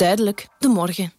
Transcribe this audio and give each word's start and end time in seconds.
Duidelijk, 0.00 0.46
de 0.58 0.68
morgen. 0.68 1.12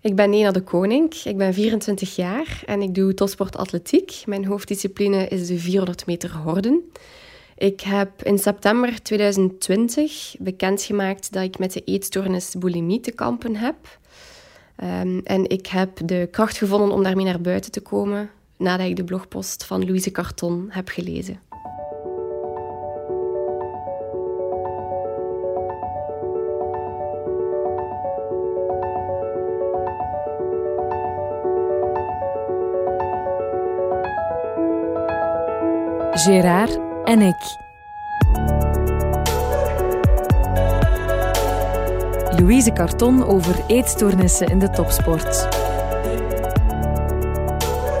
Ik 0.00 0.16
ben 0.16 0.30
Nena 0.30 0.50
de 0.50 0.60
Koning, 0.60 1.14
ik 1.14 1.36
ben 1.36 1.54
24 1.54 2.16
jaar 2.16 2.62
en 2.66 2.82
ik 2.82 2.94
doe 2.94 3.14
topsport 3.14 3.56
atletiek. 3.56 4.22
Mijn 4.26 4.44
hoofddiscipline 4.44 5.28
is 5.28 5.46
de 5.46 5.58
400 5.58 6.06
meter 6.06 6.36
horden. 6.36 6.90
Ik 7.56 7.80
heb 7.80 8.22
in 8.22 8.38
september 8.38 9.02
2020 9.02 10.34
bekendgemaakt 10.38 11.32
dat 11.32 11.42
ik 11.42 11.58
met 11.58 11.72
de 11.72 11.84
eetstoornis 11.84 12.54
bulimie 12.58 13.00
te 13.00 13.12
kampen 13.12 13.56
heb. 13.56 13.98
Um, 14.84 15.20
en 15.24 15.48
ik 15.48 15.66
heb 15.66 16.00
de 16.04 16.28
kracht 16.30 16.56
gevonden 16.56 16.90
om 16.90 17.02
daarmee 17.02 17.24
naar 17.24 17.40
buiten 17.40 17.70
te 17.70 17.80
komen 17.80 18.30
nadat 18.56 18.86
ik 18.86 18.96
de 18.96 19.04
blogpost 19.04 19.64
van 19.64 19.84
Louise 19.84 20.10
Carton 20.10 20.66
heb 20.68 20.88
gelezen. 20.88 21.40
Gérard 36.24 36.78
en 37.04 37.20
ik. 37.20 37.56
Louise 42.40 42.72
Carton 42.72 43.24
over 43.24 43.64
eetstoornissen 43.66 44.46
in 44.46 44.58
de 44.58 44.70
topsport. 44.70 45.48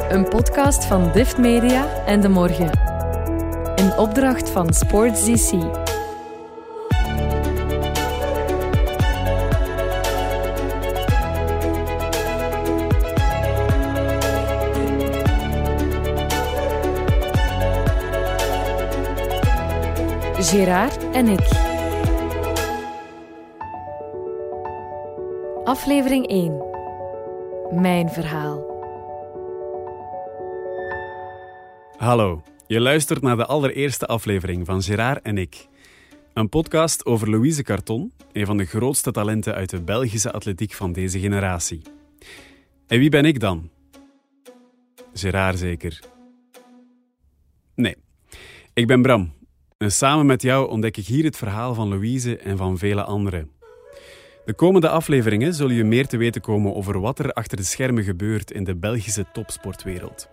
Een 0.08 0.28
podcast 0.28 0.84
van 0.84 1.10
Dift 1.12 1.38
Media 1.38 1.86
en 2.06 2.20
De 2.20 2.28
Morgen. 2.28 2.70
In 3.74 3.98
opdracht 3.98 4.50
van 4.50 4.72
Sports 4.72 5.24
DC. 5.24 5.79
Gerard 20.42 21.10
en 21.10 21.28
ik. 21.28 21.48
Aflevering 25.64 26.26
1. 26.26 26.62
Mijn 27.80 28.08
verhaal. 28.08 28.68
Hallo, 31.96 32.42
je 32.66 32.80
luistert 32.80 33.22
naar 33.22 33.36
de 33.36 33.46
allereerste 33.46 34.06
aflevering 34.06 34.66
van 34.66 34.82
Gerard 34.82 35.22
en 35.22 35.38
ik. 35.38 35.66
Een 36.32 36.48
podcast 36.48 37.06
over 37.06 37.30
Louise 37.30 37.62
Carton, 37.62 38.12
een 38.32 38.46
van 38.46 38.56
de 38.56 38.64
grootste 38.64 39.10
talenten 39.10 39.54
uit 39.54 39.70
de 39.70 39.80
Belgische 39.80 40.32
atletiek 40.32 40.72
van 40.72 40.92
deze 40.92 41.18
generatie. 41.18 41.82
En 42.86 42.98
wie 42.98 43.10
ben 43.10 43.24
ik 43.24 43.40
dan? 43.40 43.70
Gerard 45.12 45.58
zeker. 45.58 46.00
Nee, 47.74 47.96
ik 48.72 48.86
ben 48.86 49.02
Bram, 49.02 49.32
en 49.80 49.92
samen 49.92 50.26
met 50.26 50.42
jou 50.42 50.68
ontdek 50.68 50.96
ik 50.96 51.06
hier 51.06 51.24
het 51.24 51.36
verhaal 51.36 51.74
van 51.74 51.88
Louise 51.88 52.38
en 52.38 52.56
van 52.56 52.78
vele 52.78 53.02
anderen. 53.02 53.50
De 54.44 54.54
komende 54.54 54.88
afleveringen 54.88 55.54
zullen 55.54 55.74
je 55.74 55.84
meer 55.84 56.06
te 56.06 56.16
weten 56.16 56.40
komen 56.40 56.74
over 56.74 57.00
wat 57.00 57.18
er 57.18 57.32
achter 57.32 57.56
de 57.56 57.62
schermen 57.62 58.04
gebeurt 58.04 58.50
in 58.50 58.64
de 58.64 58.76
Belgische 58.76 59.24
topsportwereld. 59.32 60.28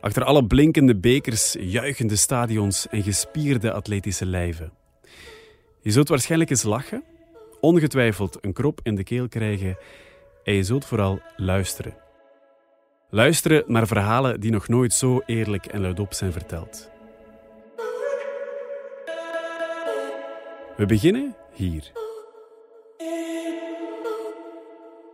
Achter 0.00 0.24
alle 0.24 0.46
blinkende 0.46 0.96
bekers, 0.96 1.56
juichende 1.58 2.16
stadions 2.16 2.88
en 2.88 3.02
gespierde 3.02 3.72
atletische 3.72 4.26
lijven. 4.26 4.72
Je 5.80 5.90
zult 5.90 6.08
waarschijnlijk 6.08 6.50
eens 6.50 6.62
lachen, 6.62 7.04
ongetwijfeld 7.60 8.38
een 8.40 8.52
krop 8.52 8.80
in 8.82 8.94
de 8.94 9.04
keel 9.04 9.28
krijgen 9.28 9.76
en 10.44 10.54
je 10.54 10.62
zult 10.62 10.84
vooral 10.84 11.20
luisteren. 11.36 11.94
Luisteren 13.10 13.64
naar 13.66 13.86
verhalen 13.86 14.40
die 14.40 14.50
nog 14.50 14.68
nooit 14.68 14.92
zo 14.92 15.20
eerlijk 15.26 15.66
en 15.66 15.80
luidop 15.80 16.12
zijn 16.12 16.32
verteld. 16.32 16.91
We 20.82 20.88
beginnen 20.88 21.34
hier. 21.52 21.92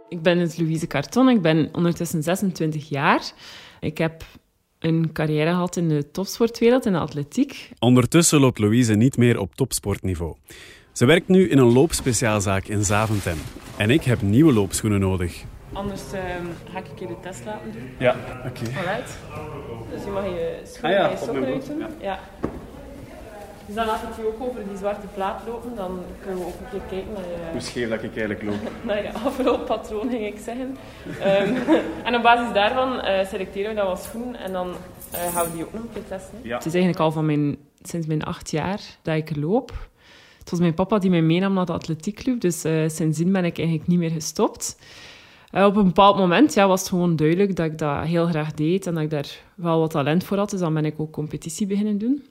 Ik 0.09 0.23
ben 0.23 0.39
het 0.39 0.59
Louise 0.59 0.87
Carton, 0.87 1.29
ik 1.29 1.43
ben 1.43 1.69
ondertussen 1.73 2.23
26 2.23 2.89
jaar. 2.89 3.33
Ik 3.81 3.99
heb 3.99 4.25
een 4.79 5.13
carrière 5.13 5.51
gehad 5.51 5.77
in 5.77 5.89
de 5.89 6.11
topsportwereld, 6.11 6.87
in 6.87 6.93
de 6.93 6.99
atletiek. 6.99 7.71
Ondertussen 7.79 8.41
loopt 8.41 8.59
Louise 8.59 8.95
niet 8.95 9.17
meer 9.17 9.39
op 9.39 9.55
topsportniveau. 9.55 10.37
Ze 10.93 11.07
werkt 11.07 11.29
nu 11.29 11.49
in 11.49 11.59
een 11.59 11.73
loopspeciaalzaak 11.73 12.65
in 12.65 12.85
Zaventem. 12.85 13.39
En 13.77 13.91
ik 13.91 14.03
heb 14.03 14.23
nieuwe 14.23 14.53
loopschoenen 14.53 15.01
nodig. 15.01 15.45
Anders 15.73 16.03
uh, 16.15 16.21
ga 16.73 16.79
ik 16.79 16.99
je 16.99 17.07
de 17.07 17.21
test 17.21 17.45
laten 17.45 17.73
doen. 17.73 17.91
Ja, 17.99 18.17
oké. 18.47 18.71
Okay. 18.71 19.03
Dus 19.93 20.05
je 20.05 20.11
mag 20.11 20.25
je 20.25 20.61
schoenen 20.65 20.99
ah, 20.99 21.05
ja, 21.05 21.11
je 21.11 21.17
sokken. 21.17 21.79
Ja. 21.79 21.89
ja. 22.01 22.21
Dus 23.69 23.77
dan 23.77 23.87
laat 23.87 24.03
ik 24.03 24.17
je 24.17 24.27
ook 24.27 24.49
over 24.49 24.69
die 24.69 24.77
zwarte 24.77 25.07
plaat 25.15 25.43
lopen. 25.47 25.75
Dan 25.75 26.01
kunnen 26.23 26.39
we 26.39 26.47
ook 26.47 26.61
een 26.61 26.71
keer 26.71 26.89
kijken 26.89 27.13
naar 27.13 27.23
je... 27.23 27.51
Hoe 27.53 27.61
scheef 27.61 27.89
dat 27.89 28.03
ik 28.03 28.17
eigenlijk 28.17 28.43
loop. 28.43 28.71
naar 28.89 29.03
je 29.03 29.13
aflooppatroon, 29.13 30.11
ging 30.11 30.27
ik 30.27 30.39
zeggen. 30.39 30.77
um, 31.07 31.57
en 32.07 32.15
op 32.15 32.23
basis 32.23 32.55
daarvan 32.55 32.95
uh, 32.95 33.27
selecteren 33.27 33.71
we 33.71 33.77
dan 33.77 33.87
wat 33.87 34.03
schoenen 34.03 34.41
en 34.41 34.53
dan 34.53 34.69
uh, 34.69 35.35
gaan 35.35 35.45
we 35.45 35.53
die 35.53 35.65
ook 35.65 35.73
nog 35.73 35.83
een 35.83 35.93
keer 35.93 36.09
testen. 36.09 36.39
Ja. 36.43 36.57
Het 36.57 36.67
is 36.67 36.73
eigenlijk 36.73 37.03
al 37.03 37.13
van 37.13 37.27
mijn, 37.27 37.57
sinds 37.83 38.07
mijn 38.07 38.23
acht 38.23 38.51
jaar 38.51 38.81
dat 39.03 39.17
ik 39.17 39.37
loop. 39.37 39.89
Het 40.39 40.51
was 40.51 40.59
mijn 40.59 40.75
papa 40.75 40.99
die 40.99 41.11
mij 41.11 41.23
meenam 41.23 41.53
naar 41.53 41.67
de 41.67 41.73
atletiekclub, 41.73 42.41
dus 42.41 42.65
uh, 42.65 42.89
sindsdien 42.89 43.33
ben 43.33 43.45
ik 43.45 43.59
eigenlijk 43.59 43.89
niet 43.89 43.99
meer 43.99 44.11
gestopt. 44.11 44.79
Uh, 45.53 45.65
op 45.65 45.77
een 45.77 45.85
bepaald 45.85 46.17
moment 46.17 46.55
ja, 46.55 46.67
was 46.67 46.81
het 46.81 46.89
gewoon 46.89 47.17
duidelijk 47.17 47.57
dat 47.57 47.67
ik 47.67 47.79
dat 47.79 48.05
heel 48.05 48.27
graag 48.27 48.53
deed 48.53 48.87
en 48.87 48.95
dat 48.95 49.03
ik 49.03 49.11
daar 49.11 49.41
wel 49.55 49.79
wat 49.79 49.91
talent 49.91 50.25
voor 50.25 50.37
had. 50.37 50.51
Dus 50.51 50.61
dan 50.61 50.75
ben 50.75 50.85
ik 50.85 51.01
ook 51.01 51.13
competitie 51.13 51.67
beginnen 51.67 51.99
doen 51.99 52.23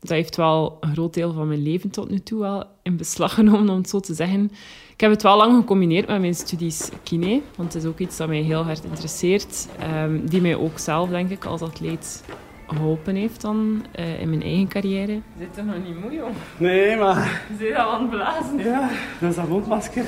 dat 0.00 0.10
heeft 0.10 0.36
wel 0.36 0.76
een 0.80 0.92
groot 0.92 1.14
deel 1.14 1.32
van 1.32 1.48
mijn 1.48 1.62
leven 1.62 1.90
tot 1.90 2.10
nu 2.10 2.18
toe 2.18 2.40
wel 2.40 2.64
in 2.82 2.96
beslag 2.96 3.34
genomen, 3.34 3.68
om 3.68 3.76
het 3.76 3.88
zo 3.88 4.00
te 4.00 4.14
zeggen. 4.14 4.50
Ik 4.92 5.00
heb 5.00 5.10
het 5.10 5.22
wel 5.22 5.36
lang 5.36 5.56
gecombineerd 5.56 6.06
met 6.06 6.20
mijn 6.20 6.34
studies 6.34 6.90
kine, 7.02 7.40
want 7.56 7.72
het 7.72 7.82
is 7.82 7.88
ook 7.88 7.98
iets 7.98 8.16
dat 8.16 8.28
mij 8.28 8.40
heel 8.40 8.62
hard 8.62 8.84
interesseert, 8.84 9.68
um, 10.04 10.28
die 10.28 10.40
mij 10.40 10.56
ook 10.56 10.78
zelf, 10.78 11.08
denk 11.08 11.30
ik, 11.30 11.44
als 11.44 11.60
atleet 11.60 12.24
geholpen 12.66 13.14
heeft 13.14 13.40
dan 13.40 13.84
uh, 13.98 14.20
in 14.20 14.28
mijn 14.28 14.42
eigen 14.42 14.68
carrière. 14.68 15.12
Je 15.12 15.20
zit 15.38 15.54
toch 15.54 15.64
nog 15.64 15.74
niet 15.86 16.00
moe, 16.00 16.12
joh? 16.12 16.28
Nee, 16.56 16.96
maar... 16.96 17.42
Je 17.48 17.56
zit 17.58 17.76
al 17.76 17.90
aan 17.90 18.00
het 18.00 18.10
blazen. 18.10 18.58
Ja, 18.58 18.90
dat 19.20 19.30
is 19.30 19.36
dat 19.36 19.48
mondmasker. 19.48 20.04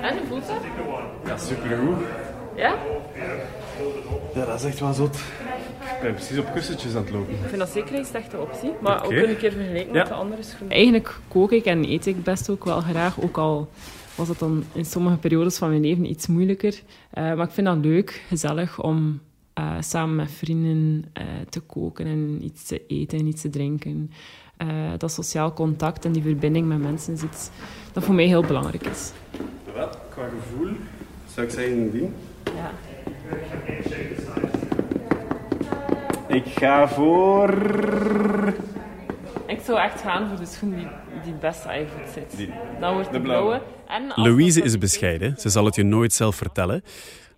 En, 0.00 0.18
hoe 0.18 0.26
voelt 0.28 0.46
dat? 0.46 0.56
Ja, 1.26 1.36
supergoed. 1.36 1.96
Ja? 2.56 2.74
Ja, 4.34 4.44
dat 4.44 4.54
is 4.54 4.64
echt 4.64 4.80
wel 4.80 4.92
zot. 4.92 5.18
Ik 5.96 6.02
ben 6.02 6.14
precies 6.14 6.38
op 6.38 6.52
kussentjes 6.52 6.94
aan 6.94 7.02
het 7.02 7.10
lopen. 7.10 7.32
Ik 7.32 7.38
vind 7.46 7.58
dat 7.58 7.68
zeker 7.68 7.94
een 7.94 8.04
slechte 8.04 8.38
optie, 8.38 8.70
maar 8.80 9.04
ook 9.04 9.12
een 9.12 9.36
keer 9.36 9.52
vergelijken 9.52 9.92
met 9.92 10.06
de 10.06 10.14
andere 10.14 10.42
schoenen. 10.42 10.76
Eigenlijk 10.76 11.18
kook 11.28 11.52
ik 11.52 11.64
en 11.64 11.84
eet 11.84 12.06
ik 12.06 12.22
best 12.22 12.50
ook 12.50 12.64
wel 12.64 12.80
graag, 12.80 13.20
ook 13.20 13.36
al 13.36 13.68
was 14.14 14.28
het 14.28 14.38
dan 14.38 14.64
in 14.72 14.84
sommige 14.84 15.16
periodes 15.16 15.58
van 15.58 15.68
mijn 15.68 15.80
leven 15.80 16.10
iets 16.10 16.26
moeilijker. 16.26 16.74
Uh, 16.74 17.34
maar 17.34 17.46
ik 17.46 17.50
vind 17.50 17.66
dat 17.66 17.76
leuk, 17.76 18.24
gezellig 18.28 18.82
om 18.82 19.20
uh, 19.58 19.76
samen 19.80 20.16
met 20.16 20.30
vrienden 20.30 21.04
uh, 21.18 21.24
te 21.48 21.60
koken 21.60 22.06
en 22.06 22.44
iets 22.44 22.64
te 22.64 22.82
eten 22.86 23.18
en 23.18 23.26
iets 23.26 23.40
te 23.40 23.50
drinken. 23.50 24.10
dat 24.98 25.12
sociaal 25.12 25.52
contact 25.52 26.04
en 26.04 26.12
die 26.12 26.22
verbinding 26.22 26.66
met 26.66 26.78
mensen 26.78 27.12
is 27.12 27.22
iets 27.22 27.50
dat 27.92 28.04
voor 28.04 28.14
mij 28.14 28.26
heel 28.26 28.42
belangrijk 28.42 28.86
is. 28.86 29.12
Wat? 29.76 29.98
Qua 30.08 30.28
gevoel 30.28 30.70
zou 31.34 31.46
ik 31.46 31.52
zeggen 31.52 31.92
ding. 31.92 32.10
Ja. 32.44 32.72
Ik 36.36 36.46
ga 36.46 36.88
voor... 36.88 37.50
Ik 39.46 39.60
zou 39.64 39.78
echt 39.78 40.00
gaan 40.00 40.28
voor 40.28 40.38
de 40.38 40.46
schoen 40.46 40.74
die, 40.74 40.86
die 41.24 41.32
best 41.32 41.66
aan 41.66 41.78
je 41.78 41.86
voet 41.86 42.12
zit. 42.14 42.36
Die, 42.36 42.50
Dan 42.80 42.94
wordt 42.94 43.12
de 43.12 43.20
blauwe. 43.20 43.62
En 43.86 44.12
Louise 44.14 44.62
is 44.62 44.78
bescheiden. 44.78 45.34
Ze 45.38 45.48
zal 45.48 45.64
het 45.64 45.74
je 45.74 45.82
nooit 45.82 46.12
zelf 46.12 46.36
vertellen. 46.36 46.82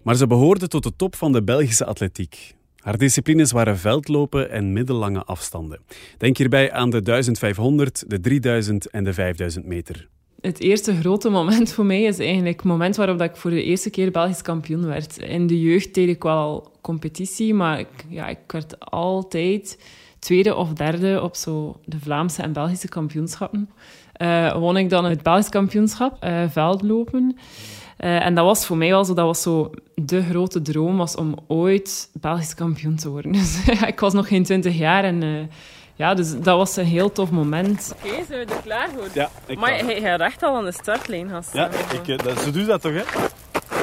Maar 0.03 0.15
ze 0.15 0.27
behoorde 0.27 0.69
tot 0.69 0.83
de 0.83 0.97
top 0.97 1.17
van 1.17 1.33
de 1.33 1.43
Belgische 1.43 1.85
atletiek. 1.85 2.55
Haar 2.77 2.99
disciplines 2.99 3.53
waren 3.53 3.79
veldlopen 3.79 4.51
en 4.51 4.73
middellange 4.73 5.25
afstanden. 5.25 5.81
Denk 6.17 6.37
hierbij 6.37 6.73
aan 6.73 6.91
de 6.91 7.03
1500, 7.03 8.05
de 8.11 8.21
3000 8.21 8.91
en 8.91 9.05
de 9.05 9.13
5000 9.13 9.67
meter 9.67 10.09
het 10.41 10.61
eerste 10.61 10.97
grote 10.97 11.29
moment 11.29 11.73
voor 11.73 11.85
mij 11.85 12.03
is 12.03 12.19
eigenlijk 12.19 12.57
het 12.57 12.67
moment 12.67 12.97
waarop 12.97 13.23
ik 13.23 13.37
voor 13.37 13.51
de 13.51 13.63
eerste 13.63 13.91
keer 13.91 14.11
Belgisch 14.11 14.43
kampioen 14.43 14.87
werd. 14.87 15.19
In 15.19 15.47
de 15.47 15.61
jeugd 15.61 15.95
deed 15.95 16.09
ik 16.09 16.23
wel 16.23 16.71
competitie, 16.81 17.55
maar 17.55 17.79
ik, 17.79 17.89
ja, 18.09 18.29
ik 18.29 18.39
werd 18.47 18.81
altijd 18.91 19.79
tweede 20.19 20.55
of 20.55 20.73
derde 20.73 21.23
op 21.23 21.37
zo 21.37 21.81
de 21.85 21.99
Vlaamse 21.99 22.43
en 22.43 22.53
Belgische 22.53 22.89
kampioenschappen. 22.89 23.71
Uh, 24.23 24.53
won 24.57 24.77
ik 24.77 24.91
dan 24.91 25.05
het 25.05 25.23
Belgisch 25.23 25.49
kampioenschap, 25.49 26.25
uh, 26.25 26.43
veldlopen. 26.49 27.37
Uh, 27.99 28.25
en 28.25 28.35
dat 28.35 28.45
was 28.45 28.67
voor 28.67 28.77
mij 28.77 28.89
wel 28.89 29.05
zo, 29.05 29.15
dat 29.15 29.27
was 29.27 29.43
zo 29.43 29.71
de 29.95 30.23
grote 30.23 30.63
droom, 30.63 30.97
was 30.97 31.17
om 31.17 31.35
ooit 31.47 32.11
Belgisch 32.21 32.55
kampioen 32.55 32.97
te 32.97 33.09
worden. 33.09 33.33
Dus 33.39 33.69
ik 33.87 34.01
was 34.01 34.13
nog 34.13 34.29
geen 34.29 34.45
twintig 34.45 34.79
jaar 34.79 35.05
en 35.05 35.51
ja, 35.99 36.15
dus 36.15 36.41
dat 36.41 36.57
was 36.57 36.77
een 36.77 36.85
heel 36.85 37.13
tof 37.13 37.31
moment. 37.31 37.95
Oké, 37.97 38.15
zijn 38.29 38.47
we 38.47 38.55
er 38.55 38.63
klaar 38.63 38.89
voor? 38.89 39.07
Ja, 39.13 39.31
ik 39.47 39.59
Maar 39.59 39.79
hij 39.79 40.01
gaat 40.01 40.21
echt 40.21 40.43
al 40.43 40.57
aan 40.57 40.65
de 40.65 40.73
startlijn 40.73 41.29
gaan 41.29 41.43
Ja, 41.53 41.71
ik, 41.93 42.09
eh, 42.09 42.19
dat, 42.19 42.41
zo 42.41 42.51
doe 42.51 42.61
je 42.61 42.67
dat 42.67 42.81
toch, 42.81 42.93
hè? 42.93 43.03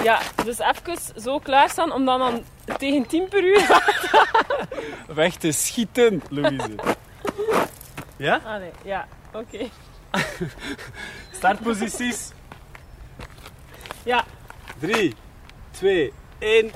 Ja, 0.04 0.22
dus 0.46 0.60
even 0.60 1.22
zo 1.22 1.40
klaarstaan 1.40 1.92
om 1.92 2.06
dan, 2.06 2.20
dan 2.20 2.44
tegen 2.78 3.08
10 3.08 3.28
per 3.28 3.44
uur... 3.44 3.82
Weg 5.16 5.36
te 5.36 5.52
schieten, 5.52 6.22
Louise. 6.30 6.76
Ja? 8.18 8.42
Ah 8.46 8.60
nee, 8.60 8.72
ja, 8.84 9.08
oké. 9.34 9.70
Startposities. 11.38 12.32
Ja, 14.04 14.24
3, 14.80 15.14
2, 15.72 16.14
1. 16.40 16.72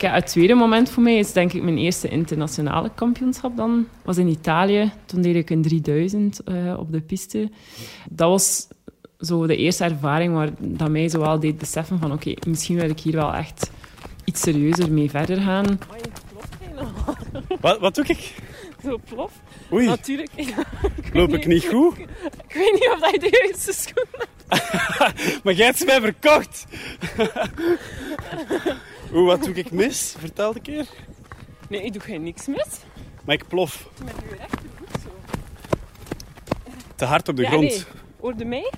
Ja, 0.00 0.12
het 0.14 0.26
tweede 0.26 0.54
moment 0.54 0.90
voor 0.90 1.02
mij 1.02 1.18
is 1.18 1.32
denk 1.32 1.52
ik 1.52 1.62
mijn 1.62 1.78
eerste 1.78 2.08
internationale 2.08 2.90
kampioenschap 2.94 3.56
dan. 3.56 3.86
was 4.04 4.16
in 4.16 4.28
Italië. 4.28 4.90
Toen 5.06 5.22
deed 5.22 5.36
ik 5.36 5.50
een 5.50 5.62
3000 5.62 6.40
eh, 6.44 6.78
op 6.78 6.92
de 6.92 7.00
piste. 7.00 7.50
Dat 8.10 8.28
was 8.28 8.68
zo 9.20 9.46
de 9.46 9.56
eerste 9.56 9.84
ervaring 9.84 10.34
waar 10.34 10.50
dat 10.58 10.90
mij 10.90 11.08
zo 11.08 11.20
wel 11.20 11.40
deed 11.40 11.58
beseffen 11.58 11.98
van 11.98 12.12
oké, 12.12 12.34
misschien 12.46 12.76
wil 12.76 12.90
ik 12.90 13.00
hier 13.00 13.14
wel 13.14 13.34
echt 13.34 13.70
iets 14.24 14.40
serieuzer 14.40 14.92
mee 14.92 15.10
verder 15.10 15.36
gaan. 15.40 15.64
maar 15.88 15.98
je 15.98 16.10
ploft 16.32 16.54
helemaal. 16.60 17.16
Wat, 17.60 17.78
wat 17.78 17.94
doe 17.94 18.04
ik? 18.04 18.34
Zo 18.82 18.98
plof. 19.08 19.32
Oei, 19.72 19.86
Natuurlijk. 19.86 20.30
loop 21.12 21.34
ik 21.34 21.46
niet 21.46 21.64
goed? 21.64 21.98
Ik 22.48 22.54
weet 22.54 22.72
niet 22.72 22.90
of 22.94 23.00
dat 23.00 23.10
je 23.10 23.18
de 23.18 23.44
juiste 23.46 23.72
schoenen 23.72 24.12
hebt. 24.18 24.36
Maar 25.44 25.54
jij 25.54 25.66
hebt 25.66 25.78
ze 25.78 25.84
mij 25.84 26.00
verkocht. 26.00 26.66
Oeh, 29.12 29.26
wat 29.26 29.44
doe 29.44 29.54
ik 29.54 29.70
mis? 29.70 30.14
Vertel 30.18 30.54
een 30.54 30.62
keer. 30.62 30.86
Nee, 31.68 31.82
ik 31.82 31.92
doe 31.92 32.02
geen 32.02 32.22
niks 32.22 32.46
mis. 32.46 32.66
Maar 33.24 33.34
ik 33.34 33.48
plof 33.48 33.88
Met 34.04 34.14
je 34.28 34.36
rechtervoet 34.36 34.88
zo. 35.02 35.08
te 36.94 37.04
hard 37.04 37.28
op 37.28 37.36
de 37.36 37.42
Ja, 37.42 37.48
grond. 37.48 37.62
nee. 37.70 37.82
Hoorde 38.20 38.44
mij? 38.44 38.72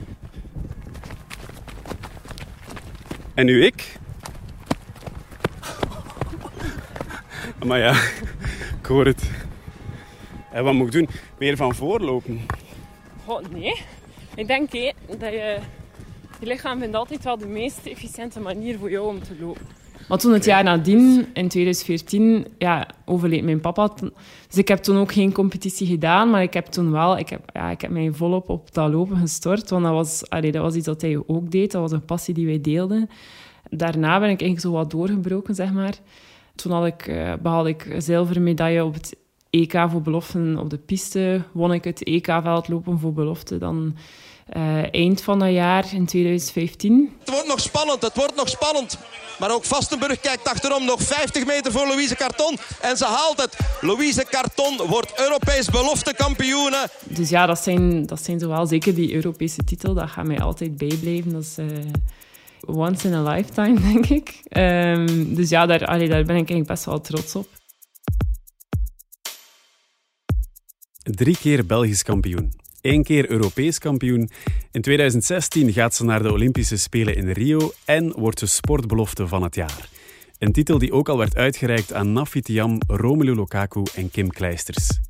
En 3.35 3.47
nu 3.47 3.65
ik? 3.65 3.99
Maar 7.65 7.79
ja, 7.79 7.93
ik 8.81 8.87
hoor 8.87 9.07
het. 9.07 9.31
En 10.53 10.65
wat 10.65 10.75
moet 10.75 10.87
ik 10.87 10.93
doen? 10.93 11.09
Weer 11.39 11.57
van 11.57 11.75
voorlopen. 11.75 12.41
Oh, 13.25 13.41
nee. 13.51 13.83
Ik 14.35 14.47
denk 14.47 14.73
hé, 14.73 14.93
dat 15.07 15.21
je... 15.33 15.59
Je 16.41 16.47
lichaam 16.47 16.79
vindt 16.81 16.97
altijd 16.97 17.25
wel 17.25 17.39
de 17.39 17.47
meest 17.47 17.79
efficiënte 17.87 18.41
manier 18.41 18.79
voor 18.79 18.91
jou 18.91 19.07
om 19.07 19.23
te 19.23 19.37
lopen. 19.41 19.67
Maar 20.11 20.19
toen 20.19 20.33
het 20.33 20.45
jaar 20.45 20.65
nadien, 20.65 21.27
in 21.35 21.49
2014, 21.49 22.47
ja, 22.59 22.89
overleed 23.05 23.45
mijn 23.45 23.61
papa. 23.61 23.91
Dus 24.49 24.57
ik 24.57 24.69
heb 24.69 24.79
toen 24.79 24.97
ook 24.97 25.13
geen 25.13 25.33
competitie 25.33 25.87
gedaan, 25.87 26.31
maar 26.31 26.43
ik 26.43 26.55
heb 26.55 26.67
toen 26.67 26.91
wel... 26.91 27.19
Ik 27.19 27.29
heb, 27.29 27.51
ja, 27.53 27.71
ik 27.71 27.81
heb 27.81 27.91
mij 27.91 28.13
volop 28.13 28.49
op 28.49 28.75
dat 28.75 28.91
lopen 28.91 29.17
gestort, 29.17 29.71
want 29.71 29.85
dat 29.85 29.93
was, 29.93 30.29
allee, 30.29 30.53
dat 30.53 30.63
was 30.63 30.75
iets 30.75 30.87
dat 30.87 31.01
hij 31.01 31.23
ook 31.27 31.51
deed. 31.51 31.73
Dat 31.73 31.81
was 31.81 31.93
een 31.93 32.05
passie 32.05 32.35
die 32.35 32.47
wij 32.47 32.61
deelden. 32.61 33.09
Daarna 33.69 34.21
ben 34.21 34.31
ik 34.31 34.41
eigenlijk 34.41 34.61
zo 34.61 34.71
wat 34.71 34.91
doorgebroken, 34.91 35.55
zeg 35.55 35.73
maar. 35.73 35.95
Toen 36.55 36.73
had 36.73 36.87
ik, 36.87 37.07
eh, 37.07 37.33
behaalde 37.43 37.69
ik 37.69 37.85
een 37.85 38.03
zilveren 38.03 38.43
medaille 38.43 38.85
op 38.85 38.95
het 38.95 39.17
EK 39.51 39.85
voor 39.89 40.03
beloften 40.03 40.59
op 40.59 40.71
de 40.71 40.79
piste. 40.79 41.43
Won 41.53 41.73
ik 41.73 41.85
het 41.85 42.05
EK-veldlopen 42.05 42.99
voor 42.99 43.13
belofte 43.13 43.59
dan 43.59 43.97
eh, 44.51 44.95
eind 44.95 45.23
van 45.23 45.39
dat 45.39 45.51
jaar, 45.53 45.85
in 45.93 46.07
2015. 46.07 47.17
Het 47.19 47.31
wordt 47.31 47.47
nog 47.47 47.61
spannend, 47.61 48.03
het 48.03 48.17
wordt 48.17 48.37
nog 48.37 48.49
spannend. 48.49 48.99
Maar 49.39 49.55
ook 49.55 49.65
Vastenburg 49.65 50.21
kijkt 50.21 50.45
achterom. 50.49 50.85
Nog 50.85 51.03
50 51.03 51.47
meter 51.47 51.73
voor 51.73 51.87
Louise 51.87 52.15
Carton. 52.15 52.57
En 52.81 52.97
ze 52.97 53.05
haalt 53.05 53.41
het. 53.41 53.57
Louise 53.81 54.27
Carton 54.31 54.77
wordt 54.87 55.21
Europees 55.21 55.71
beloftekampioene. 55.71 56.89
Dus 57.05 57.29
ja, 57.29 57.47
dat 57.47 57.59
zijn, 57.59 58.07
dat 58.07 58.25
zijn 58.25 58.39
zowel 58.39 58.67
zeker 58.67 58.95
die 58.95 59.15
Europese 59.15 59.65
titel. 59.65 59.95
Dat 59.95 60.11
gaat 60.11 60.27
mij 60.27 60.41
altijd 60.41 60.77
bijblijven. 60.77 61.33
Dat 61.33 61.43
is 61.43 61.59
eh, 61.59 61.67
once 62.67 63.09
in 63.09 63.15
a 63.15 63.23
lifetime, 63.23 63.81
denk 63.93 64.07
ik. 64.07 64.41
Ehm, 64.49 65.35
dus 65.35 65.49
ja, 65.49 65.67
daar, 65.67 65.87
allee, 65.87 66.09
daar 66.09 66.25
ben 66.25 66.37
ik 66.37 66.49
eigenlijk 66.49 66.69
best 66.69 66.85
wel 66.85 67.01
trots 67.01 67.35
op. 67.35 67.49
Drie 71.03 71.37
keer 71.37 71.67
Belgisch 71.67 72.03
kampioen. 72.03 72.60
Eén 72.83 73.03
keer 73.03 73.31
Europees 73.31 73.79
kampioen. 73.79 74.31
In 74.73 74.81
2016 74.81 75.73
gaat 75.73 75.95
ze 75.95 76.05
naar 76.05 76.23
de 76.23 76.33
Olympische 76.33 76.77
Spelen 76.77 77.15
in 77.15 77.31
Rio 77.31 77.71
en 77.85 78.13
wordt 78.13 78.39
ze 78.39 78.47
sportbelofte 78.47 79.27
van 79.27 79.43
het 79.43 79.55
jaar. 79.55 79.89
Een 80.39 80.53
titel 80.53 80.79
die 80.79 80.93
ook 80.93 81.09
al 81.09 81.19
werd 81.19 81.37
uitgereikt 81.37 81.93
aan 81.93 82.13
Nafi 82.13 82.41
Tiam, 82.41 82.79
Romelu 82.87 83.35
Lukaku 83.35 83.83
en 83.95 84.11
Kim 84.11 84.29
Kleisters. 84.29 85.01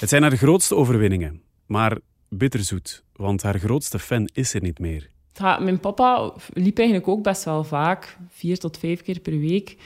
Het 0.00 0.08
zijn 0.08 0.22
haar 0.22 0.36
grootste 0.36 0.74
overwinningen, 0.74 1.42
maar 1.66 1.98
bitterzoet, 2.28 3.04
want 3.12 3.42
haar 3.42 3.58
grootste 3.58 3.98
fan 3.98 4.28
is 4.32 4.54
er 4.54 4.62
niet 4.62 4.78
meer. 4.78 5.10
Mijn 5.40 5.80
papa 5.80 6.32
liep 6.52 6.78
eigenlijk 6.78 7.08
ook 7.08 7.22
best 7.22 7.44
wel 7.44 7.64
vaak, 7.64 8.16
vier 8.28 8.58
tot 8.58 8.78
vijf 8.78 9.02
keer 9.02 9.20
per 9.20 9.38
week. 9.38 9.76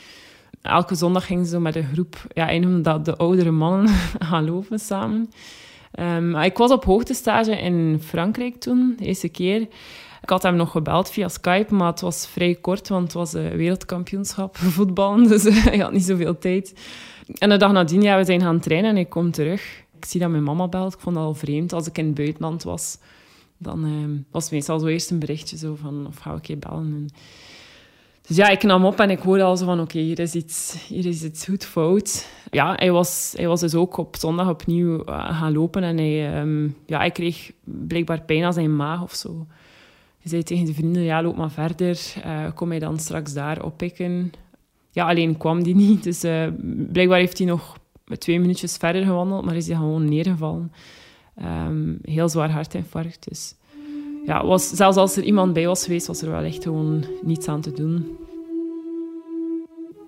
Elke 0.62 0.94
zondag 0.94 1.26
gingen 1.26 1.46
ze 1.46 1.60
met 1.60 1.76
een 1.76 1.88
groep, 1.92 2.26
ja, 2.34 2.58
dat 2.80 3.04
de 3.04 3.16
oudere 3.16 3.50
mannen, 3.50 3.88
gaan 4.28 4.44
lopen 4.44 4.78
samen. 4.78 5.30
Um, 6.00 6.36
ik 6.36 6.56
was 6.56 6.70
op 6.70 6.84
hoogtestage 6.84 7.56
in 7.56 8.00
Frankrijk 8.04 8.56
toen, 8.56 8.94
de 8.98 9.04
eerste 9.04 9.28
keer. 9.28 9.60
Ik 10.22 10.30
had 10.30 10.42
hem 10.42 10.56
nog 10.56 10.70
gebeld 10.70 11.10
via 11.10 11.28
Skype, 11.28 11.74
maar 11.74 11.90
het 11.90 12.00
was 12.00 12.26
vrij 12.26 12.54
kort, 12.54 12.88
want 12.88 13.02
het 13.02 13.12
was 13.12 13.32
een 13.32 13.56
wereldkampioenschap 13.56 14.56
voetballen, 14.76 15.28
dus 15.28 15.42
hij 15.42 15.78
had 15.78 15.92
niet 15.92 16.04
zoveel 16.04 16.38
tijd. 16.38 16.74
En 17.38 17.48
de 17.48 17.56
dag 17.56 17.72
nadien, 17.72 18.02
ja, 18.02 18.16
we 18.16 18.24
zijn 18.24 18.40
gaan 18.40 18.60
trainen 18.60 18.90
en 18.90 18.96
ik 18.96 19.08
kom 19.08 19.30
terug. 19.30 19.84
Ik 19.96 20.04
zie 20.04 20.20
dat 20.20 20.30
mijn 20.30 20.42
mama 20.42 20.68
belt. 20.68 20.94
Ik 20.94 21.00
vond 21.00 21.16
dat 21.16 21.24
al 21.24 21.34
vreemd 21.34 21.72
als 21.72 21.86
ik 21.86 21.98
in 21.98 22.06
het 22.06 22.14
buitenland 22.14 22.62
was. 22.62 22.98
Dan 23.58 23.86
uh, 23.86 24.20
was 24.30 24.42
het 24.42 24.52
meestal 24.52 24.78
zo 24.78 24.86
eerst 24.86 25.10
een 25.10 25.18
berichtje 25.18 25.56
zo 25.56 25.74
van, 25.74 26.06
of 26.06 26.18
ga 26.18 26.34
ik 26.34 26.46
je 26.46 26.56
bellen? 26.56 26.92
En 26.94 27.08
dus 28.26 28.36
ja, 28.36 28.48
ik 28.48 28.62
nam 28.62 28.84
op 28.84 29.00
en 29.00 29.10
ik 29.10 29.18
hoorde 29.18 29.42
al 29.42 29.56
zo 29.56 29.64
van, 29.64 29.80
oké, 29.80 29.98
hier 29.98 30.18
is 30.18 30.34
iets, 30.34 30.86
hier 30.88 31.06
is 31.06 31.22
iets 31.22 31.44
goed 31.44 31.64
fout. 31.64 32.28
Ja, 32.50 32.74
hij 32.76 32.92
was, 32.92 33.32
hij 33.36 33.48
was 33.48 33.60
dus 33.60 33.74
ook 33.74 33.96
op 33.96 34.16
zondag 34.16 34.48
opnieuw 34.48 35.08
uh, 35.08 35.38
gaan 35.38 35.52
lopen 35.52 35.82
en 35.82 35.96
hij, 35.96 36.40
um, 36.40 36.76
ja, 36.86 36.98
hij 36.98 37.10
kreeg 37.10 37.52
blijkbaar 37.64 38.22
pijn 38.22 38.44
aan 38.44 38.52
zijn 38.52 38.76
maag 38.76 39.02
of 39.02 39.14
zo. 39.14 39.46
Hij 40.20 40.30
zei 40.30 40.42
tegen 40.42 40.64
de 40.64 40.74
vrienden, 40.74 41.02
ja, 41.02 41.22
loop 41.22 41.36
maar 41.36 41.50
verder. 41.50 42.00
Uh, 42.26 42.46
kom 42.54 42.70
hij 42.70 42.78
dan 42.78 42.98
straks 42.98 43.32
daar 43.32 43.64
oppikken? 43.64 44.32
Ja, 44.90 45.08
alleen 45.08 45.36
kwam 45.36 45.62
die 45.62 45.74
niet. 45.86 46.02
Dus 46.02 46.24
uh, 46.24 46.46
blijkbaar 46.92 47.18
heeft 47.18 47.38
hij 47.38 47.46
nog 47.46 47.78
twee 48.18 48.40
minuutjes 48.40 48.76
verder 48.76 49.04
gewandeld, 49.04 49.44
maar 49.44 49.56
is 49.56 49.66
hij 49.66 49.76
gewoon 49.76 50.08
neergevallen. 50.08 50.72
Um, 51.42 51.98
heel 52.02 52.28
zwaar 52.28 52.50
hartinfarct, 52.50 53.28
dus 53.28 53.54
ja, 54.26 54.46
was, 54.46 54.68
zelfs 54.70 54.96
als 54.96 55.16
er 55.16 55.22
iemand 55.22 55.52
bij 55.52 55.66
was 55.66 55.84
geweest, 55.84 56.06
was 56.06 56.22
er 56.22 56.30
wel 56.30 56.42
echt 56.42 56.62
gewoon 56.62 57.04
niets 57.22 57.48
aan 57.48 57.60
te 57.60 57.72
doen. 57.72 58.18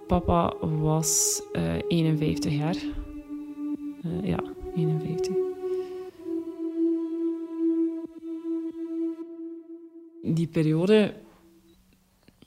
Papa 0.06 0.54
was 0.61 1.42
uh, 1.52 1.75
51 1.88 2.52
jaar. 2.52 2.76
Uh, 4.04 4.28
ja, 4.28 4.42
51. 4.75 5.35
Die 10.23 10.46
periode 10.46 11.14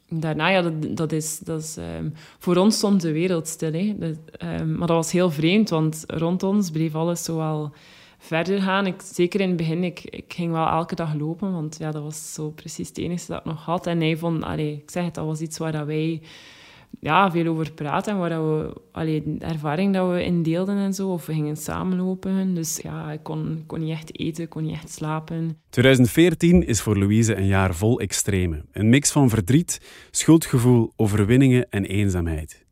daarna, 0.09 0.49
ja, 0.49 0.61
dat, 0.61 0.97
dat 0.97 1.11
is, 1.11 1.39
dat 1.39 1.61
is 1.61 1.77
um, 1.77 2.13
voor 2.39 2.55
ons 2.55 2.75
stond 2.75 3.01
de 3.01 3.11
wereld 3.11 3.47
stil. 3.47 3.73
Hè. 3.73 3.95
Um, 4.59 4.75
maar 4.75 4.88
dat 4.88 4.97
was 4.97 5.11
heel 5.11 5.31
vreemd, 5.31 5.69
want 5.69 6.03
rond 6.07 6.43
ons 6.43 6.71
bleef 6.71 6.95
alles 6.95 7.23
zo 7.23 7.35
wel 7.35 7.71
verder 8.19 8.61
gaan. 8.61 8.85
Ik, 8.85 9.01
zeker 9.01 9.39
in 9.41 9.47
het 9.47 9.57
begin, 9.57 9.83
ik, 9.83 10.23
ging 10.27 10.51
wel 10.51 10.67
elke 10.67 10.95
dag 10.95 11.13
lopen, 11.13 11.51
want 11.51 11.77
ja, 11.79 11.91
dat 11.91 12.03
was 12.03 12.33
zo 12.33 12.49
precies 12.49 12.88
het 12.88 12.97
enige 12.97 13.25
dat 13.27 13.39
ik 13.39 13.45
nog 13.45 13.65
had. 13.65 13.88
En 13.88 13.99
hij 13.99 14.17
vond, 14.17 14.43
allee, 14.43 14.73
ik 14.73 14.91
zeg 14.91 15.03
het, 15.03 15.13
dat 15.13 15.25
was 15.25 15.41
iets 15.41 15.57
waar 15.57 15.71
dat 15.71 15.85
wij 15.85 16.21
ja, 16.99 17.31
veel 17.31 17.47
over 17.47 17.71
praten 17.71 18.13
en 18.13 18.19
waar 18.19 18.29
dat 18.29 18.43
we, 18.43 18.81
allee, 18.91 19.23
de 19.25 19.45
ervaring 19.45 19.93
dat 19.93 20.11
we 20.11 20.23
in 20.23 20.43
deelden 20.43 20.77
en 20.77 20.93
zo, 20.93 21.09
of 21.09 21.25
we 21.25 21.33
gingen 21.33 21.57
samenlopen. 21.57 22.55
Dus 22.55 22.79
ja, 22.83 23.11
ik 23.11 23.23
kon, 23.23 23.63
kon 23.65 23.79
niet 23.79 23.91
echt 23.91 24.19
eten, 24.19 24.47
kon 24.47 24.63
niet 24.63 24.73
echt 24.73 24.91
slapen. 24.91 25.57
2014 25.69 26.67
is 26.67 26.81
voor 26.81 26.97
Louise 26.97 27.35
een 27.35 27.47
jaar 27.47 27.75
vol 27.75 27.99
extreme. 27.99 28.65
Een 28.71 28.89
mix 28.89 29.11
van 29.11 29.29
verdriet, 29.29 29.81
schuldgevoel, 30.11 30.91
overwinningen 30.95 31.67
en 31.69 31.85
eenzaamheid. 31.85 32.67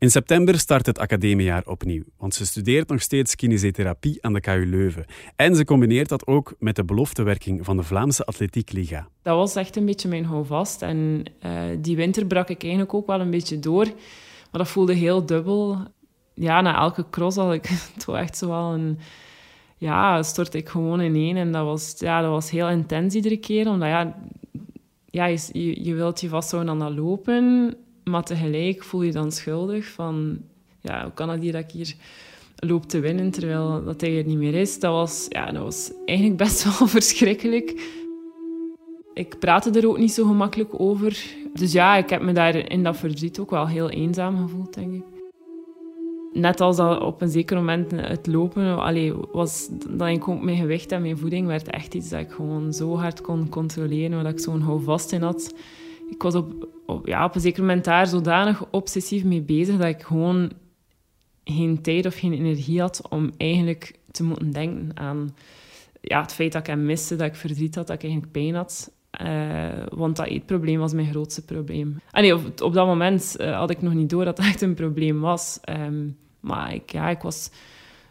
In 0.00 0.10
september 0.10 0.58
start 0.58 0.86
het 0.86 0.98
academiejaar 0.98 1.62
opnieuw, 1.66 2.02
want 2.16 2.34
ze 2.34 2.46
studeert 2.46 2.88
nog 2.88 3.02
steeds 3.02 3.34
kinesiotherapie 3.34 4.18
aan 4.20 4.32
de 4.32 4.40
KU 4.40 4.66
Leuven. 4.66 5.04
En 5.36 5.56
ze 5.56 5.64
combineert 5.64 6.08
dat 6.08 6.26
ook 6.26 6.54
met 6.58 6.76
de 6.76 6.84
beloftewerking 6.84 7.64
van 7.64 7.76
de 7.76 7.82
Vlaamse 7.82 8.24
Atletiek 8.24 8.72
Liga. 8.72 9.08
Dat 9.22 9.36
was 9.36 9.56
echt 9.56 9.76
een 9.76 9.84
beetje 9.84 10.08
mijn 10.08 10.24
houvast. 10.24 10.82
En 10.82 11.24
uh, 11.42 11.62
die 11.78 11.96
winter 11.96 12.26
brak 12.26 12.48
ik 12.48 12.62
eigenlijk 12.62 12.94
ook 12.94 13.06
wel 13.06 13.20
een 13.20 13.30
beetje 13.30 13.58
door. 13.58 13.84
Maar 14.50 14.60
dat 14.60 14.68
voelde 14.68 14.94
heel 14.94 15.26
dubbel. 15.26 15.78
Ja, 16.34 16.60
na 16.60 16.76
elke 16.76 17.04
cross 17.10 17.36
had 17.36 17.52
ik 17.52 17.70
toch 18.04 18.16
echt 18.16 18.36
zo 18.36 18.48
wel 18.48 18.72
een... 18.74 18.98
Ja, 19.76 20.22
stort 20.22 20.54
ik 20.54 20.68
gewoon 20.68 21.00
ineen. 21.00 21.36
En 21.36 21.52
dat 21.52 21.64
was, 21.64 21.94
ja, 21.98 22.20
dat 22.20 22.30
was 22.30 22.50
heel 22.50 22.68
intens 22.68 23.14
iedere 23.14 23.36
keer. 23.36 23.68
Omdat 23.68 23.88
ja, 23.88 24.16
ja 25.06 25.26
je, 25.26 25.84
je 25.84 25.94
wilt 25.94 26.20
je 26.20 26.28
vasthouden 26.28 26.72
aan 26.72 26.78
dat 26.78 26.92
lopen... 26.92 27.76
Maar 28.08 28.24
tegelijk 28.24 28.84
voel 28.84 29.02
je 29.02 29.12
dan 29.12 29.32
schuldig 29.32 29.86
van... 29.86 30.38
ja, 30.80 31.02
hoe 31.02 31.12
kan 31.12 31.30
het 31.30 31.42
hier 31.42 31.52
dat 31.52 31.62
ik 31.62 31.70
hier 31.70 31.94
loop 32.56 32.88
te 32.88 33.00
winnen 33.00 33.30
terwijl 33.30 33.84
dat 33.84 34.00
hij 34.00 34.18
er 34.18 34.24
niet 34.24 34.38
meer 34.38 34.54
is? 34.54 34.80
Dat 34.80 34.92
was, 34.92 35.26
ja, 35.28 35.52
dat 35.52 35.62
was 35.62 35.92
eigenlijk 36.04 36.38
best 36.38 36.64
wel 36.78 36.88
verschrikkelijk. 36.88 37.96
Ik 39.14 39.38
praatte 39.38 39.70
er 39.70 39.88
ook 39.88 39.98
niet 39.98 40.12
zo 40.12 40.26
gemakkelijk 40.26 40.80
over. 40.80 41.24
Dus 41.54 41.72
ja, 41.72 41.96
ik 41.96 42.10
heb 42.10 42.22
me 42.22 42.32
daar 42.32 42.70
in 42.70 42.82
dat 42.82 42.96
verdriet 42.96 43.38
ook 43.38 43.50
wel 43.50 43.66
heel 43.66 43.90
eenzaam 43.90 44.36
gevoeld, 44.36 44.74
denk 44.74 44.94
ik. 44.94 45.04
Net 46.32 46.60
als 46.60 46.78
op 46.78 47.22
een 47.22 47.28
zeker 47.28 47.56
moment 47.56 47.90
het 47.90 48.26
lopen, 48.26 48.78
allee, 48.78 49.12
was 49.32 49.68
dat 49.88 50.08
ik 50.08 50.28
ook 50.28 50.42
mijn 50.42 50.56
gewicht 50.56 50.92
en 50.92 51.02
mijn 51.02 51.18
voeding 51.18 51.46
werd 51.46 51.70
echt 51.70 51.94
iets 51.94 52.08
dat 52.08 52.20
ik 52.20 52.30
gewoon 52.30 52.72
zo 52.72 52.96
hard 52.96 53.20
kon 53.20 53.48
controleren, 53.48 54.22
waar 54.22 54.32
ik 54.32 54.40
zo'n 54.40 54.60
houvast 54.60 55.12
in 55.12 55.22
had. 55.22 55.54
Ik 56.10 56.22
was 56.22 56.34
op, 56.34 56.52
ja, 57.04 57.24
op 57.24 57.34
een 57.34 57.40
zeker 57.40 57.60
moment 57.60 57.84
daar 57.84 58.06
zodanig 58.06 58.64
obsessief 58.70 59.24
mee 59.24 59.42
bezig 59.42 59.76
dat 59.76 59.86
ik 59.86 60.02
gewoon 60.02 60.52
geen 61.44 61.82
tijd 61.82 62.06
of 62.06 62.14
geen 62.14 62.32
energie 62.32 62.80
had 62.80 63.02
om 63.08 63.30
eigenlijk 63.36 63.98
te 64.10 64.24
moeten 64.24 64.50
denken 64.50 64.90
aan 64.94 65.34
ja, 66.00 66.20
het 66.20 66.32
feit 66.32 66.52
dat 66.52 66.60
ik 66.60 66.66
hem 66.66 66.84
miste, 66.84 67.16
dat 67.16 67.26
ik 67.26 67.34
verdriet 67.34 67.74
had, 67.74 67.86
dat 67.86 67.96
ik 67.96 68.02
eigenlijk 68.02 68.32
pijn 68.32 68.54
had. 68.54 68.92
Uh, 69.22 69.86
want 69.88 70.16
dat 70.16 70.26
eetprobleem 70.26 70.78
was 70.78 70.92
mijn 70.92 71.10
grootste 71.10 71.44
probleem. 71.44 72.00
En 72.10 72.22
nee, 72.22 72.36
op, 72.36 72.72
dat 72.72 72.86
moment 72.86 73.36
uh, 73.40 73.58
had 73.58 73.70
ik 73.70 73.82
nog 73.82 73.94
niet 73.94 74.10
door 74.10 74.24
dat 74.24 74.36
dat 74.36 74.46
echt 74.46 74.60
een 74.60 74.74
probleem 74.74 75.20
was. 75.20 75.60
Um, 75.68 76.16
maar 76.40 76.74
ik, 76.74 76.92
ja, 76.92 77.08
ik 77.08 77.22
was 77.22 77.50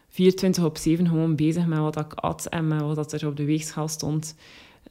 24 0.09 0.63
op 0.63 0.77
7 0.77 1.07
gewoon 1.07 1.35
bezig 1.35 1.65
met 1.65 1.77
wat 1.77 1.99
ik 1.99 2.13
at 2.13 2.45
en 2.45 2.67
met 2.67 2.81
wat 2.81 3.11
er 3.11 3.27
op 3.27 3.37
de 3.37 3.45
weegschaal 3.45 3.87
stond. 3.87 4.35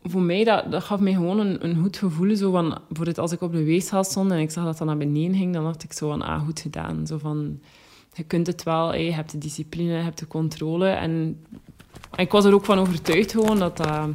Voor 0.08 0.22
mij, 0.22 0.44
dat, 0.44 0.70
dat 0.70 0.84
gaf 0.84 1.00
mij 1.00 1.12
gewoon 1.12 1.38
een, 1.38 1.64
een 1.64 1.76
goed 1.82 1.96
gevoel. 1.96 2.36
Zo 2.36 2.50
van, 2.50 2.68
bijvoorbeeld 2.88 3.18
als 3.18 3.32
ik 3.32 3.40
op 3.40 3.52
de 3.52 3.64
weegschaal 3.64 4.04
stond 4.04 4.30
en 4.30 4.38
ik 4.38 4.50
zag 4.50 4.64
dat 4.64 4.78
dat 4.78 4.86
naar 4.86 4.96
beneden 4.96 5.36
ging, 5.36 5.52
dan 5.52 5.64
dacht 5.64 5.82
ik 5.82 5.92
zo 5.92 6.08
van, 6.08 6.22
ah, 6.22 6.44
goed 6.44 6.60
gedaan. 6.60 7.06
Zo 7.06 7.18
van, 7.18 7.60
je 8.12 8.22
kunt 8.22 8.46
het 8.46 8.62
wel, 8.62 8.94
je 8.94 9.12
hebt 9.12 9.30
de 9.30 9.38
discipline, 9.38 9.92
je 9.92 10.02
hebt 10.02 10.18
de 10.18 10.26
controle. 10.26 10.88
En, 10.88 11.44
en 12.10 12.24
ik 12.24 12.32
was 12.32 12.44
er 12.44 12.54
ook 12.54 12.64
van 12.64 12.78
overtuigd 12.78 13.32
gewoon 13.32 13.58
dat 13.58 13.76
dat 13.76 14.08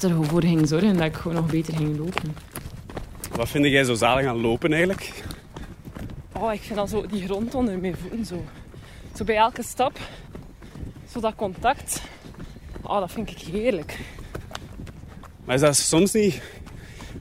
dat 0.00 0.10
er 0.10 0.24
voor 0.24 0.42
ging 0.42 0.68
zorgen 0.68 0.96
dat 0.96 1.06
ik 1.06 1.14
gewoon 1.14 1.36
nog 1.36 1.50
beter 1.50 1.76
ging 1.76 1.98
lopen. 1.98 2.34
Wat 3.32 3.48
vind 3.48 3.64
jij 3.66 3.84
zo 3.84 3.94
zalig 3.94 4.26
aan 4.26 4.40
lopen 4.40 4.70
eigenlijk? 4.70 5.22
Oh, 6.32 6.52
ik 6.52 6.60
vind 6.60 6.74
dan 6.74 6.88
zo 6.88 7.06
die 7.06 7.24
grond 7.24 7.54
onder 7.54 7.78
mijn 7.78 7.96
voeten 7.96 8.24
zo. 8.24 8.44
Zo 9.14 9.24
bij 9.24 9.36
elke 9.36 9.62
stap. 9.62 9.98
Zo 11.10 11.20
dat 11.20 11.34
contact. 11.34 12.02
Oh, 12.82 12.98
dat 12.98 13.12
vind 13.12 13.30
ik 13.30 13.38
heerlijk. 13.38 13.98
Maar 15.44 15.54
is 15.54 15.60
dat 15.60 15.76
soms 15.76 16.12
niet 16.12 16.42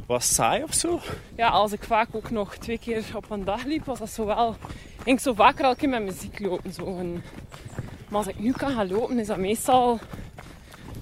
wat 0.06 0.24
saai 0.24 0.64
of 0.64 0.74
zo? 0.74 1.00
Ja, 1.36 1.48
als 1.48 1.72
ik 1.72 1.84
vaak 1.84 2.08
ook 2.12 2.30
nog 2.30 2.56
twee 2.56 2.78
keer 2.78 3.04
op 3.16 3.32
een 3.32 3.44
dag 3.44 3.64
liep, 3.64 3.86
was 3.86 4.00
dat 4.00 4.10
zo 4.10 4.26
wel... 4.26 4.56
Ik 4.98 5.04
ging 5.04 5.22
zo 5.22 5.34
vaker 5.34 5.66
al 5.66 5.76
keer 5.76 5.90
met 5.90 6.04
muziek 6.04 6.40
lopen. 6.40 6.74
Zo. 6.74 7.04
Maar 8.10 8.20
als 8.20 8.28
ik 8.28 8.40
nu 8.40 8.52
kan 8.52 8.72
gaan 8.72 8.88
lopen, 8.88 9.20
is 9.20 9.28
dat 9.28 9.38
meestal 9.38 10.00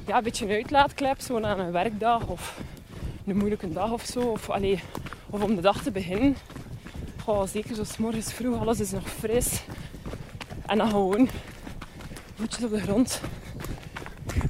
ja, 0.07 0.17
een 0.17 0.23
beetje 0.23 0.45
een 0.45 0.51
uitlaatklep, 0.51 1.21
zo 1.21 1.39
na 1.39 1.57
een 1.57 1.71
werkdag 1.71 2.27
of 2.27 2.59
een 3.25 3.37
moeilijke 3.37 3.73
dag 3.73 3.91
of 3.91 4.05
zo. 4.05 4.19
Of, 4.19 4.49
allee, 4.49 4.79
of 5.29 5.41
om 5.41 5.55
de 5.55 5.61
dag 5.61 5.83
te 5.83 5.91
beginnen. 5.91 6.35
Oh, 7.25 7.47
zeker 7.47 7.75
zo 7.75 7.83
morgens 7.97 8.33
vroeg, 8.33 8.59
alles 8.59 8.79
is 8.79 8.91
nog 8.91 9.09
fris. 9.09 9.61
En 10.65 10.77
dan 10.77 10.89
gewoon 10.89 11.29
voetjes 12.35 12.63
op 12.63 12.71
de 12.71 12.79
grond. 12.79 13.21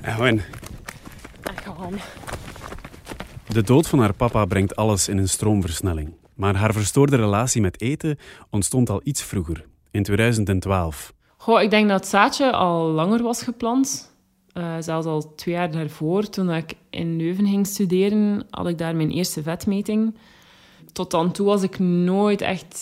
En 0.02 0.14
gewoon. 0.14 0.42
En 1.42 1.58
gewoon. 1.64 2.00
De 3.52 3.62
dood 3.62 3.88
van 3.88 4.00
haar 4.00 4.14
papa 4.14 4.46
brengt 4.46 4.76
alles 4.76 5.08
in 5.08 5.18
een 5.18 5.30
stroomversnelling. 5.30 6.14
Maar 6.36 6.56
haar 6.56 6.74
verstoorde 6.74 7.16
relatie 7.16 7.62
met 7.62 7.82
eten 7.82 8.18
ontstond 8.50 8.90
al 8.90 9.02
iets 9.04 9.24
vroeger, 9.24 9.66
in 9.92 10.04
2012. 10.04 11.14
Goh, 11.38 11.62
ik 11.62 11.70
denk 11.70 11.90
dat 11.90 12.00
het 12.00 12.10
zaadje 12.10 12.52
al 12.52 12.88
langer 12.88 13.24
was 13.24 13.44
geplant. 13.44 14.16
Uh, 14.54 14.76
zelfs 14.80 15.08
al 15.08 15.36
twee 15.36 15.56
jaar 15.56 15.72
daarvoor, 15.72 16.30
toen 16.30 16.52
ik 16.52 16.74
in 16.90 17.18
Leuven 17.18 17.48
ging 17.48 17.68
studeren, 17.68 18.48
had 18.50 18.68
ik 18.68 18.78
daar 18.78 18.96
mijn 18.96 19.12
eerste 19.12 19.44
vetmeting. 19.44 20.16
Tot 20.94 21.12
dan 21.12 21.32
toe 21.32 21.46
was 21.46 21.64
ik 21.64 21.80
nooit 21.80 22.42
echt 22.42 22.80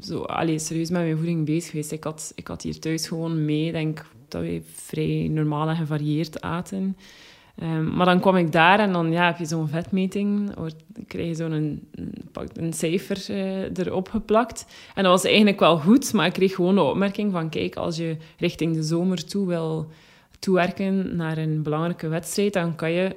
zo, 0.00 0.22
allez, 0.22 0.66
serieus 0.66 0.90
met 0.90 1.00
mijn 1.00 1.16
voeding 1.16 1.46
bezig 1.46 1.70
geweest. 1.70 1.92
Ik 1.92 2.04
had, 2.04 2.32
ik 2.34 2.46
had 2.46 2.62
hier 2.62 2.80
thuis 2.80 3.08
gewoon 3.08 3.44
mee, 3.44 3.72
denk 3.72 4.06
dat 4.28 4.42
we 4.42 4.62
vrij 4.74 5.28
normaal 5.30 5.68
en 5.68 5.76
gevarieerd 5.76 6.40
aten. 6.40 6.96
Um, 7.62 7.94
maar 7.96 8.06
dan 8.06 8.20
kwam 8.20 8.36
ik 8.36 8.52
daar 8.52 8.78
en 8.78 8.92
dan 8.92 9.12
ja, 9.12 9.26
heb 9.26 9.38
je 9.38 9.44
zo'n 9.44 9.68
vetmeting. 9.68 10.54
Dan 10.54 10.72
krijg 11.06 11.26
je 11.26 11.34
zo'n 11.34 11.52
een, 11.52 11.88
een, 12.52 12.72
cijfer 12.72 13.26
uh, 13.30 13.78
erop 13.78 14.08
geplakt. 14.08 14.66
En 14.94 15.02
dat 15.02 15.12
was 15.12 15.24
eigenlijk 15.24 15.60
wel 15.60 15.78
goed, 15.78 16.12
maar 16.12 16.26
ik 16.26 16.32
kreeg 16.32 16.54
gewoon 16.54 16.74
de 16.74 16.82
opmerking 16.82 17.32
van... 17.32 17.48
Kijk, 17.48 17.76
als 17.76 17.96
je 17.96 18.16
richting 18.38 18.74
de 18.74 18.82
zomer 18.82 19.24
toe 19.24 19.46
wil 19.46 19.90
toewerken 20.38 21.16
naar 21.16 21.38
een 21.38 21.62
belangrijke 21.62 22.08
wedstrijd, 22.08 22.52
dan 22.52 22.74
kan 22.74 22.90
je 22.90 23.16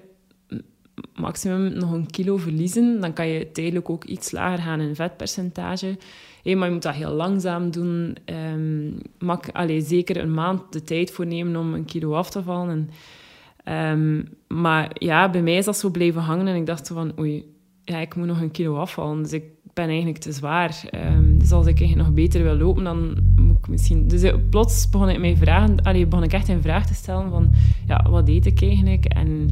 maximum 1.15 1.73
nog 1.73 1.91
een 1.91 2.09
kilo 2.09 2.37
verliezen. 2.37 3.01
Dan 3.01 3.13
kan 3.13 3.27
je 3.27 3.51
tijdelijk 3.51 3.89
ook 3.89 4.03
iets 4.03 4.31
lager 4.31 4.63
gaan 4.63 4.79
in 4.79 4.95
vetpercentage. 4.95 5.97
Hey, 6.43 6.55
maar 6.55 6.67
je 6.67 6.73
moet 6.73 6.83
dat 6.83 6.93
heel 6.93 7.13
langzaam 7.13 7.71
doen. 7.71 8.17
Um, 8.25 8.97
mag 9.19 9.53
allez, 9.53 9.87
zeker 9.87 10.17
een 10.17 10.33
maand 10.33 10.61
de 10.73 10.83
tijd 10.83 11.11
voor 11.11 11.25
nemen 11.25 11.55
om 11.55 11.73
een 11.73 11.85
kilo 11.85 12.13
af 12.13 12.29
te 12.29 12.43
vallen. 12.43 12.69
En, 12.69 12.89
um, 13.63 14.27
maar 14.47 14.91
ja, 14.93 15.29
bij 15.29 15.41
mij 15.41 15.55
is 15.55 15.65
dat 15.65 15.77
zo 15.77 15.89
blijven 15.89 16.21
hangen. 16.21 16.47
En 16.47 16.55
ik 16.55 16.65
dacht 16.65 16.87
van, 16.87 17.11
oei, 17.19 17.45
ja, 17.83 17.97
ik 17.97 18.15
moet 18.15 18.27
nog 18.27 18.41
een 18.41 18.51
kilo 18.51 18.75
afvallen. 18.75 19.23
Dus 19.23 19.33
ik 19.33 19.43
ben 19.73 19.87
eigenlijk 19.87 20.17
te 20.17 20.31
zwaar. 20.31 20.83
Um, 21.15 21.39
dus 21.39 21.51
als 21.51 21.65
ik 21.65 21.79
eigenlijk 21.79 22.07
nog 22.07 22.15
beter 22.15 22.43
wil 22.43 22.55
lopen, 22.55 22.83
dan 22.83 23.17
moet 23.35 23.57
ik 23.57 23.67
misschien... 23.67 24.07
Dus 24.07 24.21
eh, 24.21 24.33
plots 24.49 24.89
begon 24.89 25.09
ik 25.09 25.19
mij 25.19 25.37
vragen... 25.37 25.81
Allee, 25.81 26.07
begon 26.07 26.23
ik 26.23 26.33
echt 26.33 26.47
een 26.47 26.61
vraag 26.61 26.87
te 26.87 26.93
stellen 26.93 27.29
van... 27.29 27.51
Ja, 27.87 28.09
wat 28.09 28.25
deed 28.25 28.45
ik 28.45 28.61
eigenlijk? 28.61 29.05
En 29.05 29.49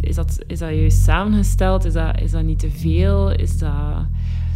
is 0.00 0.14
dat, 0.14 0.38
is 0.46 0.58
dat 0.58 0.70
juist 0.70 1.02
samengesteld? 1.02 1.84
Is 1.84 1.92
dat, 1.92 2.20
is 2.20 2.30
dat 2.30 2.42
niet 2.42 2.58
te 2.58 2.70
veel? 2.70 3.30
Is 3.30 3.58
dat... 3.58 4.06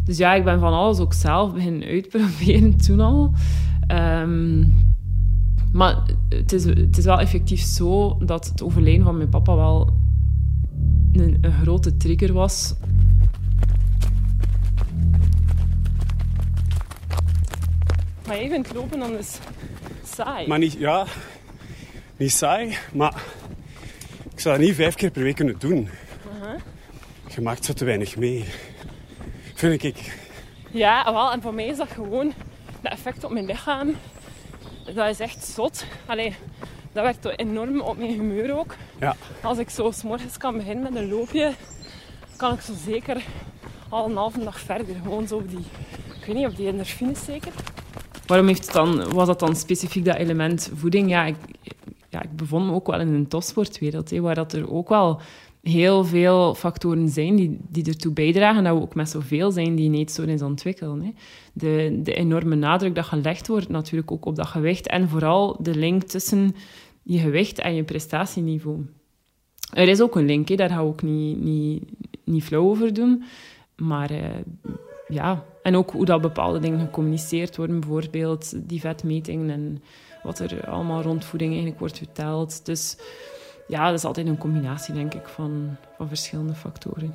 Dus 0.04 0.18
ja, 0.18 0.34
ik 0.34 0.44
ben 0.44 0.60
van 0.60 0.72
alles 0.72 0.98
ook 0.98 1.12
zelf 1.12 1.52
beginnen 1.52 1.88
uitproberen 1.88 2.76
toen 2.86 3.00
al. 3.00 3.32
Um, 3.88 4.74
maar 5.72 6.02
het 6.28 6.52
is, 6.52 6.64
het 6.64 6.98
is 6.98 7.04
wel 7.04 7.20
effectief 7.20 7.60
zo 7.60 8.18
dat 8.24 8.46
het 8.46 8.62
overlijden 8.62 9.04
van 9.04 9.16
mijn 9.16 9.28
papa 9.28 9.54
wel 9.54 9.96
een, 11.12 11.38
een 11.40 11.52
grote 11.52 11.96
trigger 11.96 12.32
was 12.32 12.74
Maar 18.30 18.42
je 18.42 18.48
vindt 18.48 18.74
lopen 18.74 18.98
dan 18.98 19.18
is 19.18 19.38
saai. 20.04 20.46
Maar 20.46 20.58
niet, 20.58 20.72
ja, 20.72 21.06
niet 22.16 22.32
saai, 22.32 22.76
maar 22.92 23.22
ik 24.32 24.40
zou 24.40 24.56
dat 24.56 24.66
niet 24.66 24.74
vijf 24.74 24.94
keer 24.94 25.10
per 25.10 25.22
week 25.22 25.36
kunnen 25.36 25.58
doen. 25.58 25.78
Uh 25.78 26.42
-huh. 26.42 26.60
Je 27.34 27.40
maakt 27.40 27.64
zo 27.64 27.72
te 27.72 27.84
weinig 27.84 28.16
mee. 28.16 28.44
Vind 29.54 29.82
ik. 29.82 30.18
Ja, 30.70 31.12
wel. 31.12 31.32
En 31.32 31.42
voor 31.42 31.54
mij 31.54 31.66
is 31.66 31.76
dat 31.76 31.88
gewoon 31.88 32.32
de 32.82 32.88
effect 32.88 33.24
op 33.24 33.30
mijn 33.30 33.46
lichaam. 33.46 33.94
Dat 34.94 35.08
is 35.08 35.20
echt 35.20 35.44
zot. 35.44 35.84
Allee, 36.06 36.34
dat 36.92 37.02
werkt 37.02 37.38
enorm 37.38 37.80
op 37.80 37.98
mijn 37.98 38.10
humeur 38.10 38.58
ook. 38.58 38.74
Ja. 39.00 39.16
Als 39.42 39.58
ik 39.58 39.70
zo 39.70 39.90
s 39.90 40.02
morgens 40.02 40.36
kan 40.36 40.56
beginnen 40.56 40.92
met 40.92 41.02
een 41.02 41.08
loopje, 41.08 41.52
kan 42.36 42.54
ik 42.54 42.60
zo 42.60 42.72
zeker 42.86 43.22
al 43.88 44.08
een 44.08 44.16
halve 44.16 44.44
dag 44.44 44.60
verder. 44.60 44.96
Gewoon 45.02 45.26
zo 45.26 45.42
die, 45.46 45.64
ik 46.20 46.26
weet 46.26 46.36
niet, 46.36 46.46
of 46.46 46.54
die 46.54 46.68
endorfines 46.68 47.24
zeker. 47.24 47.52
Waarom 48.26 48.46
heeft 48.46 48.64
het 48.64 48.72
dan, 48.72 49.12
was 49.12 49.26
dat 49.26 49.38
dan 49.40 49.56
specifiek 49.56 50.04
dat 50.04 50.16
element 50.16 50.70
voeding? 50.74 51.10
Ja, 51.10 51.24
ik, 51.24 51.36
ja, 52.08 52.22
ik 52.22 52.36
bevond 52.36 52.66
me 52.66 52.72
ook 52.72 52.86
wel 52.86 53.00
in 53.00 53.14
een 53.14 53.28
topsportwereld, 53.28 54.10
hè, 54.10 54.20
waar 54.20 54.34
dat 54.34 54.52
er 54.52 54.72
ook 54.72 54.88
wel 54.88 55.20
heel 55.62 56.04
veel 56.04 56.54
factoren 56.54 57.08
zijn 57.08 57.36
die, 57.36 57.58
die 57.68 57.84
ertoe 57.84 58.12
bijdragen 58.12 58.64
dat 58.64 58.76
we 58.76 58.82
ook 58.82 58.94
met 58.94 59.08
zoveel 59.08 59.50
zijn 59.50 59.74
die 59.74 59.88
niet 59.88 60.10
zo 60.10 60.22
eens 60.22 60.42
ontwikkelen. 60.42 61.02
Hè. 61.02 61.10
De, 61.52 62.00
de 62.02 62.14
enorme 62.14 62.54
nadruk 62.54 62.94
dat 62.94 63.04
gelegd 63.04 63.46
wordt 63.46 63.68
natuurlijk 63.68 64.10
ook 64.10 64.24
op 64.24 64.36
dat 64.36 64.46
gewicht 64.46 64.86
en 64.86 65.08
vooral 65.08 65.56
de 65.60 65.74
link 65.74 66.02
tussen 66.02 66.54
je 67.02 67.18
gewicht 67.18 67.58
en 67.58 67.74
je 67.74 67.84
prestatieniveau. 67.84 68.86
Er 69.72 69.88
is 69.88 70.00
ook 70.00 70.16
een 70.16 70.26
link, 70.26 70.56
daar 70.56 70.68
ga 70.68 70.74
ik 70.74 70.80
ook 70.80 71.02
niet, 71.02 71.40
niet, 71.40 71.82
niet 72.24 72.44
flauw 72.44 72.68
over 72.68 72.94
doen. 72.94 73.24
Maar 73.76 74.12
uh, 74.12 74.18
ja, 75.08 75.44
en 75.62 75.76
ook 75.76 75.90
hoe 75.90 76.04
dat 76.04 76.20
bepaalde 76.20 76.58
dingen 76.58 76.80
gecommuniceerd 76.80 77.56
worden, 77.56 77.80
bijvoorbeeld 77.80 78.68
die 78.68 78.80
vetmetingen 78.80 79.50
en 79.50 79.82
wat 80.22 80.38
er 80.38 80.68
allemaal 80.68 81.02
rond 81.02 81.24
voeding 81.24 81.50
eigenlijk 81.50 81.80
wordt 81.80 81.98
verteld. 81.98 82.66
Dus 82.66 82.96
ja, 83.70 83.86
dat 83.86 83.98
is 83.98 84.04
altijd 84.04 84.26
een 84.26 84.38
combinatie, 84.38 84.94
denk 84.94 85.14
ik, 85.14 85.28
van, 85.28 85.76
van 85.96 86.08
verschillende 86.08 86.54
factoren. 86.54 87.14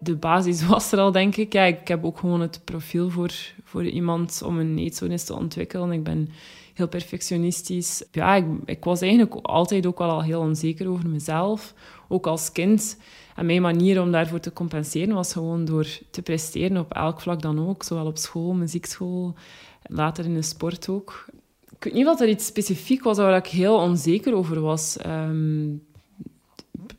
De 0.00 0.16
basis 0.16 0.66
was 0.66 0.92
er 0.92 0.98
al, 0.98 1.12
denk 1.12 1.36
ik. 1.36 1.52
Ja, 1.52 1.62
ik 1.62 1.88
heb 1.88 2.04
ook 2.04 2.18
gewoon 2.18 2.40
het 2.40 2.60
profiel 2.64 3.10
voor, 3.10 3.32
voor 3.64 3.84
iemand 3.84 4.42
om 4.44 4.58
een 4.58 4.78
eetstoornis 4.78 5.24
te 5.24 5.34
ontwikkelen. 5.34 5.92
Ik 5.92 6.02
ben 6.02 6.28
heel 6.74 6.88
perfectionistisch. 6.88 8.04
Ja, 8.12 8.34
ik, 8.34 8.44
ik, 8.64 8.84
was 8.84 9.00
eigenlijk 9.00 9.34
altijd 9.34 9.86
ook 9.86 9.98
wel 9.98 10.10
al 10.10 10.22
heel 10.22 10.40
onzeker 10.40 10.88
over 10.88 11.08
mezelf, 11.08 11.74
ook 12.08 12.26
als 12.26 12.52
kind. 12.52 12.98
En 13.36 13.46
mijn 13.46 13.62
manier 13.62 14.02
om 14.02 14.12
daarvoor 14.12 14.40
te 14.40 14.52
compenseren 14.52 15.14
was 15.14 15.32
gewoon 15.32 15.64
door 15.64 15.86
te 16.10 16.22
presteren 16.22 16.76
op 16.76 16.92
elk 16.92 17.20
vlak 17.20 17.42
dan 17.42 17.68
ook. 17.68 17.82
Zowel 17.82 18.06
op 18.06 18.18
school, 18.18 18.52
muziekschool, 18.52 19.34
later 19.82 20.24
in 20.24 20.34
de 20.34 20.42
sport 20.42 20.88
ook. 20.88 21.26
Ik 21.80 21.86
weet 21.86 21.94
niet 21.94 22.06
of 22.06 22.20
er 22.20 22.28
iets 22.28 22.46
specifiek 22.46 23.02
was 23.02 23.16
waar 23.16 23.36
ik 23.36 23.46
heel 23.46 23.74
onzeker 23.74 24.34
over 24.34 24.60
was. 24.60 24.96
Ehm, 24.96 25.68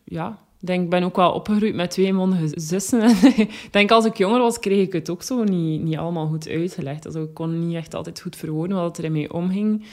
ja, 0.03 0.39
ik 0.59 0.67
denk, 0.67 0.89
ben 0.89 1.03
ook 1.03 1.15
wel 1.15 1.31
opgegroeid 1.31 1.75
met 1.75 1.91
twee 1.91 2.13
mondige 2.13 2.59
zussen. 2.59 3.09
ik 3.35 3.67
denk, 3.71 3.91
als 3.91 4.05
ik 4.05 4.17
jonger 4.17 4.39
was, 4.39 4.59
kreeg 4.59 4.85
ik 4.85 4.93
het 4.93 5.09
ook 5.09 5.23
zo 5.23 5.43
niet, 5.43 5.81
niet 5.81 5.97
allemaal 5.97 6.27
goed 6.27 6.47
uitgelegd. 6.47 7.05
Also, 7.05 7.23
ik 7.23 7.33
kon 7.33 7.67
niet 7.67 7.75
echt 7.75 7.95
altijd 7.95 8.21
goed 8.21 8.35
verwoorden 8.35 8.77
wat 8.77 8.97
er 8.97 9.11
mij 9.11 9.29
omging. 9.29 9.85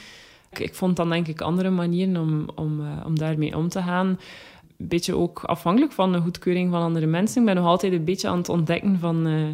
Ik, 0.51 0.75
vond 0.75 0.95
dan 0.95 1.09
denk 1.09 1.27
ik 1.27 1.41
andere 1.41 1.69
manieren 1.69 2.17
om, 2.17 2.45
om, 2.55 2.79
uh, 2.81 3.05
om 3.05 3.17
daarmee 3.17 3.57
om 3.57 3.69
te 3.69 3.81
gaan. 3.81 4.07
Een 4.07 4.87
beetje 4.87 5.15
ook 5.15 5.43
afhankelijk 5.43 5.91
van 5.91 6.11
de 6.11 6.19
goedkeuring 6.19 6.71
van 6.71 6.81
andere 6.81 7.05
mensen. 7.05 7.39
Ik 7.39 7.45
ben 7.45 7.55
nog 7.55 7.65
altijd 7.65 7.93
een 7.93 8.03
beetje 8.03 8.27
aan 8.27 8.37
het 8.37 8.49
ontdekken 8.49 8.99
van, 8.99 9.27
uh, 9.27 9.47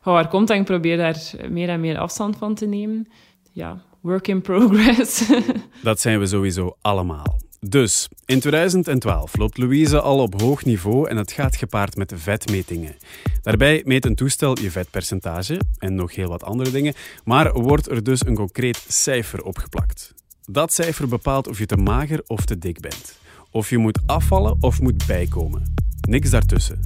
van 0.00 0.12
waar 0.12 0.28
komt 0.28 0.50
en 0.50 0.58
ik 0.58 0.64
probeer 0.64 0.96
daar 0.96 1.32
meer 1.48 1.68
en 1.68 1.80
meer 1.80 1.98
afstand 1.98 2.36
van 2.36 2.54
te 2.54 2.66
nemen. 2.66 3.08
Ja, 3.52 3.82
work 4.00 4.28
in 4.28 4.40
progress. 4.40 5.22
Dat 5.82 6.00
zijn 6.00 6.18
we 6.18 6.26
sowieso 6.26 6.76
allemaal. 6.80 7.38
Dus, 7.60 8.08
in 8.24 8.40
2012 8.40 9.36
loopt 9.36 9.58
Louise 9.58 10.00
al 10.00 10.18
op 10.18 10.40
hoog 10.40 10.64
niveau 10.64 11.08
en 11.08 11.16
het 11.16 11.32
gaat 11.32 11.56
gepaard 11.56 11.96
met 11.96 12.12
vetmetingen. 12.16 12.96
Daarbij 13.42 13.82
meet 13.84 14.04
een 14.04 14.14
toestel 14.14 14.60
je 14.60 14.70
vetpercentage 14.70 15.60
en 15.78 15.94
nog 15.94 16.14
heel 16.14 16.28
wat 16.28 16.44
andere 16.44 16.70
dingen, 16.70 16.94
maar 17.24 17.52
wordt 17.52 17.90
er 17.90 18.02
dus 18.02 18.26
een 18.26 18.34
concreet 18.34 18.84
cijfer 18.88 19.44
opgeplakt. 19.44 20.14
Dat 20.46 20.72
cijfer 20.72 21.08
bepaalt 21.08 21.48
of 21.48 21.58
je 21.58 21.66
te 21.66 21.76
mager 21.76 22.22
of 22.26 22.44
te 22.44 22.58
dik 22.58 22.80
bent. 22.80 23.18
Of 23.50 23.70
je 23.70 23.78
moet 23.78 23.98
afvallen 24.06 24.56
of 24.60 24.80
moet 24.80 25.06
bijkomen. 25.06 25.74
Niks 26.08 26.30
daartussen. 26.30 26.80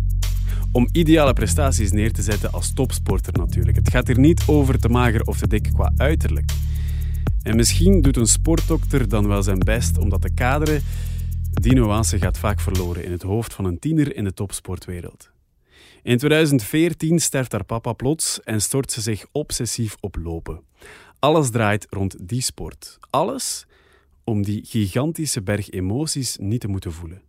Om 0.73 0.89
ideale 0.93 1.33
prestaties 1.33 1.93
neer 1.93 2.13
te 2.13 2.23
zetten 2.23 2.53
als 2.53 2.73
topsporter 2.73 3.33
natuurlijk. 3.33 3.77
Het 3.77 3.91
gaat 3.91 4.07
hier 4.07 4.19
niet 4.19 4.43
over 4.47 4.79
te 4.79 4.89
mager 4.89 5.23
of 5.23 5.39
te 5.39 5.47
dik 5.47 5.71
qua 5.75 5.93
uiterlijk. 5.97 6.51
En 7.45 7.57
misschien 7.57 8.01
doet 8.01 8.17
een 8.17 8.27
sportdokter 8.27 9.09
dan 9.09 9.29
wel 9.29 9.43
zijn 9.43 9.59
best 9.59 9.99
om 9.99 10.09
dat 10.09 10.21
te 10.21 10.35
kaderen. 10.35 10.83
Die 11.53 11.75
nuance 11.75 12.19
gaat 12.19 12.39
vaak 12.39 12.61
verloren 12.61 13.05
in 13.05 13.13
het 13.13 13.23
hoofd 13.23 13.55
van 13.55 13.65
een 13.65 13.79
tiener 13.79 14.17
in 14.17 14.25
de 14.25 14.35
topsportwereld. 14.35 15.31
In 16.03 16.19
2014 16.19 17.19
sterft 17.19 17.53
haar 17.53 17.65
papa 17.65 17.93
plots 17.93 18.43
en 18.43 18.61
stort 18.61 18.93
ze 18.93 19.01
zich 19.01 19.27
obsessief 19.33 19.97
op 20.01 20.17
lopen. 20.17 20.61
Alles 21.19 21.51
draait 21.51 21.87
rond 21.91 22.29
die 22.29 22.43
sport. 22.43 22.99
Alles 23.11 23.67
om 24.25 24.43
die 24.43 24.65
gigantische 24.65 25.43
berg 25.43 25.71
emoties 25.71 26.37
niet 26.37 26.61
te 26.61 26.69
moeten 26.69 26.93
voelen. 26.93 27.23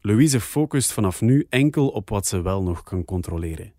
Louise 0.00 0.40
focust 0.40 0.92
vanaf 0.92 1.20
nu 1.20 1.46
enkel 1.48 1.88
op 1.88 2.08
wat 2.08 2.26
ze 2.26 2.42
wel 2.42 2.62
nog 2.62 2.82
kan 2.82 3.04
controleren. 3.04 3.72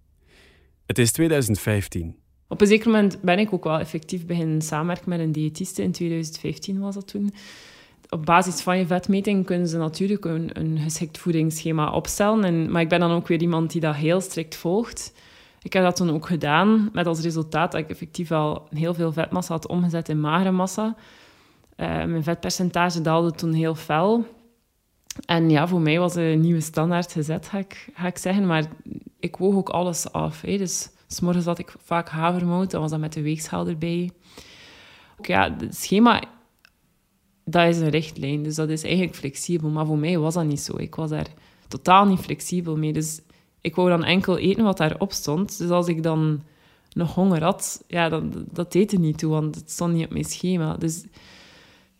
Het 0.85 0.97
is 0.97 1.11
2015. 1.11 2.22
Op 2.53 2.61
een 2.61 2.67
zeker 2.67 2.91
moment 2.91 3.21
ben 3.21 3.39
ik 3.39 3.53
ook 3.53 3.63
wel 3.63 3.79
effectief 3.79 4.25
beginnen 4.25 4.61
samenwerken 4.61 5.09
met 5.09 5.19
een 5.19 5.31
diëtiste. 5.31 5.81
In 5.81 5.91
2015 5.91 6.79
was 6.79 6.95
dat 6.95 7.07
toen. 7.07 7.33
Op 8.09 8.25
basis 8.25 8.61
van 8.61 8.77
je 8.77 8.85
vetmeting 8.85 9.45
kunnen 9.45 9.67
ze 9.67 9.77
natuurlijk 9.77 10.25
een, 10.25 10.49
een 10.53 10.77
geschikt 10.77 11.17
voedingsschema 11.17 11.91
opstellen. 11.91 12.43
En, 12.43 12.71
maar 12.71 12.81
ik 12.81 12.89
ben 12.89 12.99
dan 12.99 13.11
ook 13.11 13.27
weer 13.27 13.41
iemand 13.41 13.71
die 13.71 13.81
dat 13.81 13.95
heel 13.95 14.21
strikt 14.21 14.55
volgt. 14.55 15.13
Ik 15.61 15.73
heb 15.73 15.83
dat 15.83 15.95
toen 15.95 16.11
ook 16.11 16.25
gedaan, 16.25 16.89
met 16.91 17.07
als 17.07 17.21
resultaat 17.21 17.71
dat 17.71 17.81
ik 17.81 17.89
effectief 17.89 18.31
al 18.31 18.67
heel 18.69 18.93
veel 18.93 19.11
vetmassa 19.11 19.53
had 19.53 19.67
omgezet 19.67 20.09
in 20.09 20.19
magere 20.19 20.51
massa. 20.51 20.95
Uh, 21.77 21.87
mijn 21.87 22.23
vetpercentage 22.23 23.01
daalde 23.01 23.31
toen 23.31 23.53
heel 23.53 23.75
fel. 23.75 24.25
En 25.25 25.49
ja, 25.49 25.67
voor 25.67 25.81
mij 25.81 25.99
was 25.99 26.15
een 26.15 26.39
nieuwe 26.39 26.61
standaard 26.61 27.11
gezet, 27.11 27.47
ga 27.47 27.57
ik, 27.57 27.89
ga 27.93 28.07
ik 28.07 28.17
zeggen. 28.17 28.45
Maar 28.47 28.63
ik 29.19 29.37
woog 29.37 29.55
ook 29.55 29.69
alles 29.69 30.11
af. 30.11 30.41
Hè. 30.41 30.57
Dus 30.57 30.89
S'morgens 31.13 31.45
had 31.45 31.59
ik 31.59 31.75
vaak 31.83 32.09
havermout, 32.09 32.71
dan 32.71 32.81
was 32.81 32.91
dat 32.91 32.99
met 32.99 33.13
de 33.13 33.21
weegschaal 33.21 33.67
erbij. 33.67 34.11
Ja, 35.21 35.55
het 35.59 35.75
schema, 35.75 36.23
dat 37.45 37.67
is 37.67 37.77
een 37.77 37.89
richtlijn, 37.89 38.43
dus 38.43 38.55
dat 38.55 38.69
is 38.69 38.83
eigenlijk 38.83 39.15
flexibel. 39.15 39.69
Maar 39.69 39.85
voor 39.85 39.97
mij 39.97 40.17
was 40.17 40.33
dat 40.33 40.45
niet 40.45 40.59
zo. 40.59 40.77
Ik 40.77 40.95
was 40.95 41.09
daar 41.09 41.27
totaal 41.67 42.05
niet 42.05 42.19
flexibel 42.19 42.77
mee. 42.77 42.93
Dus 42.93 43.21
ik 43.61 43.75
wou 43.75 43.89
dan 43.89 44.03
enkel 44.03 44.37
eten 44.37 44.63
wat 44.63 44.77
daarop 44.77 45.11
stond. 45.11 45.57
Dus 45.57 45.69
als 45.69 45.87
ik 45.87 46.03
dan 46.03 46.41
nog 46.93 47.15
honger 47.15 47.43
had, 47.43 47.83
ja, 47.87 48.09
dan, 48.09 48.45
dat 48.51 48.71
deed 48.71 48.91
er 48.91 48.99
niet 48.99 49.17
toe, 49.17 49.31
want 49.31 49.55
het 49.55 49.71
stond 49.71 49.93
niet 49.93 50.05
op 50.05 50.11
mijn 50.11 50.25
schema. 50.25 50.77
Dus 50.77 51.05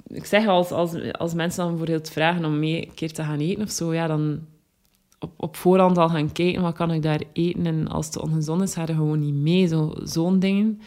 ik 0.08 0.26
zeg, 0.26 0.48
als, 0.48 0.72
als, 0.72 1.12
als 1.12 1.34
mensen 1.34 1.64
dan 1.64 1.70
bijvoorbeeld 1.70 2.10
vragen 2.10 2.46
om 2.46 2.60
mee 2.60 2.88
een 2.88 2.94
keer 2.94 3.14
te 3.14 3.24
gaan 3.24 3.40
eten 3.40 3.64
of 3.64 3.72
zo, 3.72 3.94
ja, 3.94 4.08
dan 4.08 4.40
op, 5.38 5.56
voorhand 5.56 5.98
al 5.98 6.10
gaan 6.10 6.32
kijken, 6.32 6.62
wat 6.62 6.74
kan 6.74 6.92
ik 6.92 7.02
daar 7.02 7.22
eten? 7.34 7.66
En 7.66 7.88
als 7.88 8.06
het 8.06 8.20
ongezond 8.20 8.62
is, 8.62 8.74
ga 8.74 8.82
je 8.86 8.94
gewoon 8.94 9.20
niet 9.20 9.34
mee, 9.34 9.68
zo, 9.68 9.94
zo'n 10.04 10.40
dingen. 10.40 10.82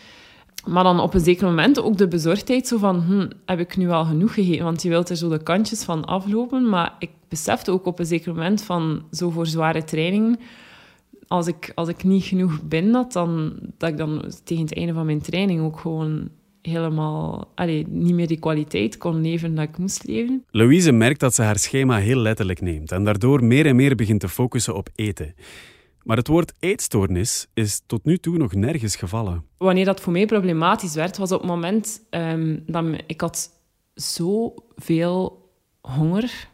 Maar 0.67 0.85
dan 0.85 1.01
op 1.01 1.15
een 1.15 1.21
zeker 1.21 1.47
moment 1.47 1.81
ook 1.81 1.97
de 1.97 2.09
bezorgdheid, 2.09 2.67
zo 2.67 2.79
van, 2.79 3.01
hm, 3.01 3.29
heb 3.45 3.59
ik 3.59 3.77
nu 3.77 3.91
al 3.91 4.05
genoeg 4.05 4.35
gegeten? 4.35 4.65
Want 4.65 4.83
je 4.83 4.89
wilt 4.89 5.09
er 5.09 5.17
zo 5.17 5.29
de 5.29 5.43
kantjes 5.43 5.85
van 5.85 6.05
aflopen. 6.05 6.69
Maar 6.69 6.97
ik 6.99 7.11
besefte 7.29 7.71
ook 7.71 7.87
op 7.87 7.99
een 7.99 8.07
zeker 8.07 8.35
moment 8.35 8.63
van, 8.63 9.03
zo 9.11 9.31
voor 9.31 9.47
zware 9.47 9.85
training, 9.85 10.39
als 11.29 11.47
ik, 11.47 11.73
als 11.75 11.89
ik 11.89 12.05
niet 12.05 12.25
genoeg 12.25 12.63
ben, 12.63 12.93
dat, 12.93 13.13
dan, 13.13 13.53
dat 13.79 13.89
ik 13.89 13.97
dan 13.97 14.25
tegen 14.45 14.65
het 14.65 14.77
einde 14.77 14.93
van 14.93 15.07
mijn 15.07 15.23
training 15.23 15.61
ook 15.61 15.79
gewoon 15.79 16.29
helemaal 16.67 17.53
allee, 17.55 17.87
niet 17.89 18.15
meer 18.15 18.27
die 18.27 18.39
kwaliteit 18.39 18.97
kon 18.97 19.21
leven 19.21 19.55
dat 19.55 19.69
ik 19.69 19.79
moest 19.79 20.07
leven. 20.07 20.45
Louise 20.51 20.93
merkt 20.93 21.21
dat 21.21 21.35
ze 21.35 21.43
haar 21.43 21.59
schema 21.59 21.99
heel 21.99 22.19
letterlijk 22.19 22.61
neemt 22.61 22.93
en 22.93 23.05
daardoor 23.05 23.45
meer 23.45 23.67
en 23.67 23.77
meer 23.77 23.95
begint 23.95 24.21
te 24.21 24.29
focussen 24.29 24.75
op 24.75 24.89
eten. 24.95 25.35
Maar 26.03 26.17
het 26.17 26.29
woord 26.29 26.53
eetstoornis 26.59 27.47
is 27.55 27.83
tot 27.87 28.05
nu 28.05 28.19
toe 28.19 28.37
nog 28.37 28.55
nergens 28.55 28.97
gevallen. 28.97 29.45
Wanneer 29.57 29.85
dat 29.85 30.01
voor 30.01 30.13
mij 30.13 30.27
problematisch 30.27 30.95
werd, 30.95 31.17
was 31.17 31.33
op 31.33 31.41
het 31.41 31.51
moment 31.51 32.01
um, 32.11 32.63
dat 32.67 32.85
ik 33.07 33.21
had 33.21 33.51
zoveel 33.95 35.51
honger 35.81 36.49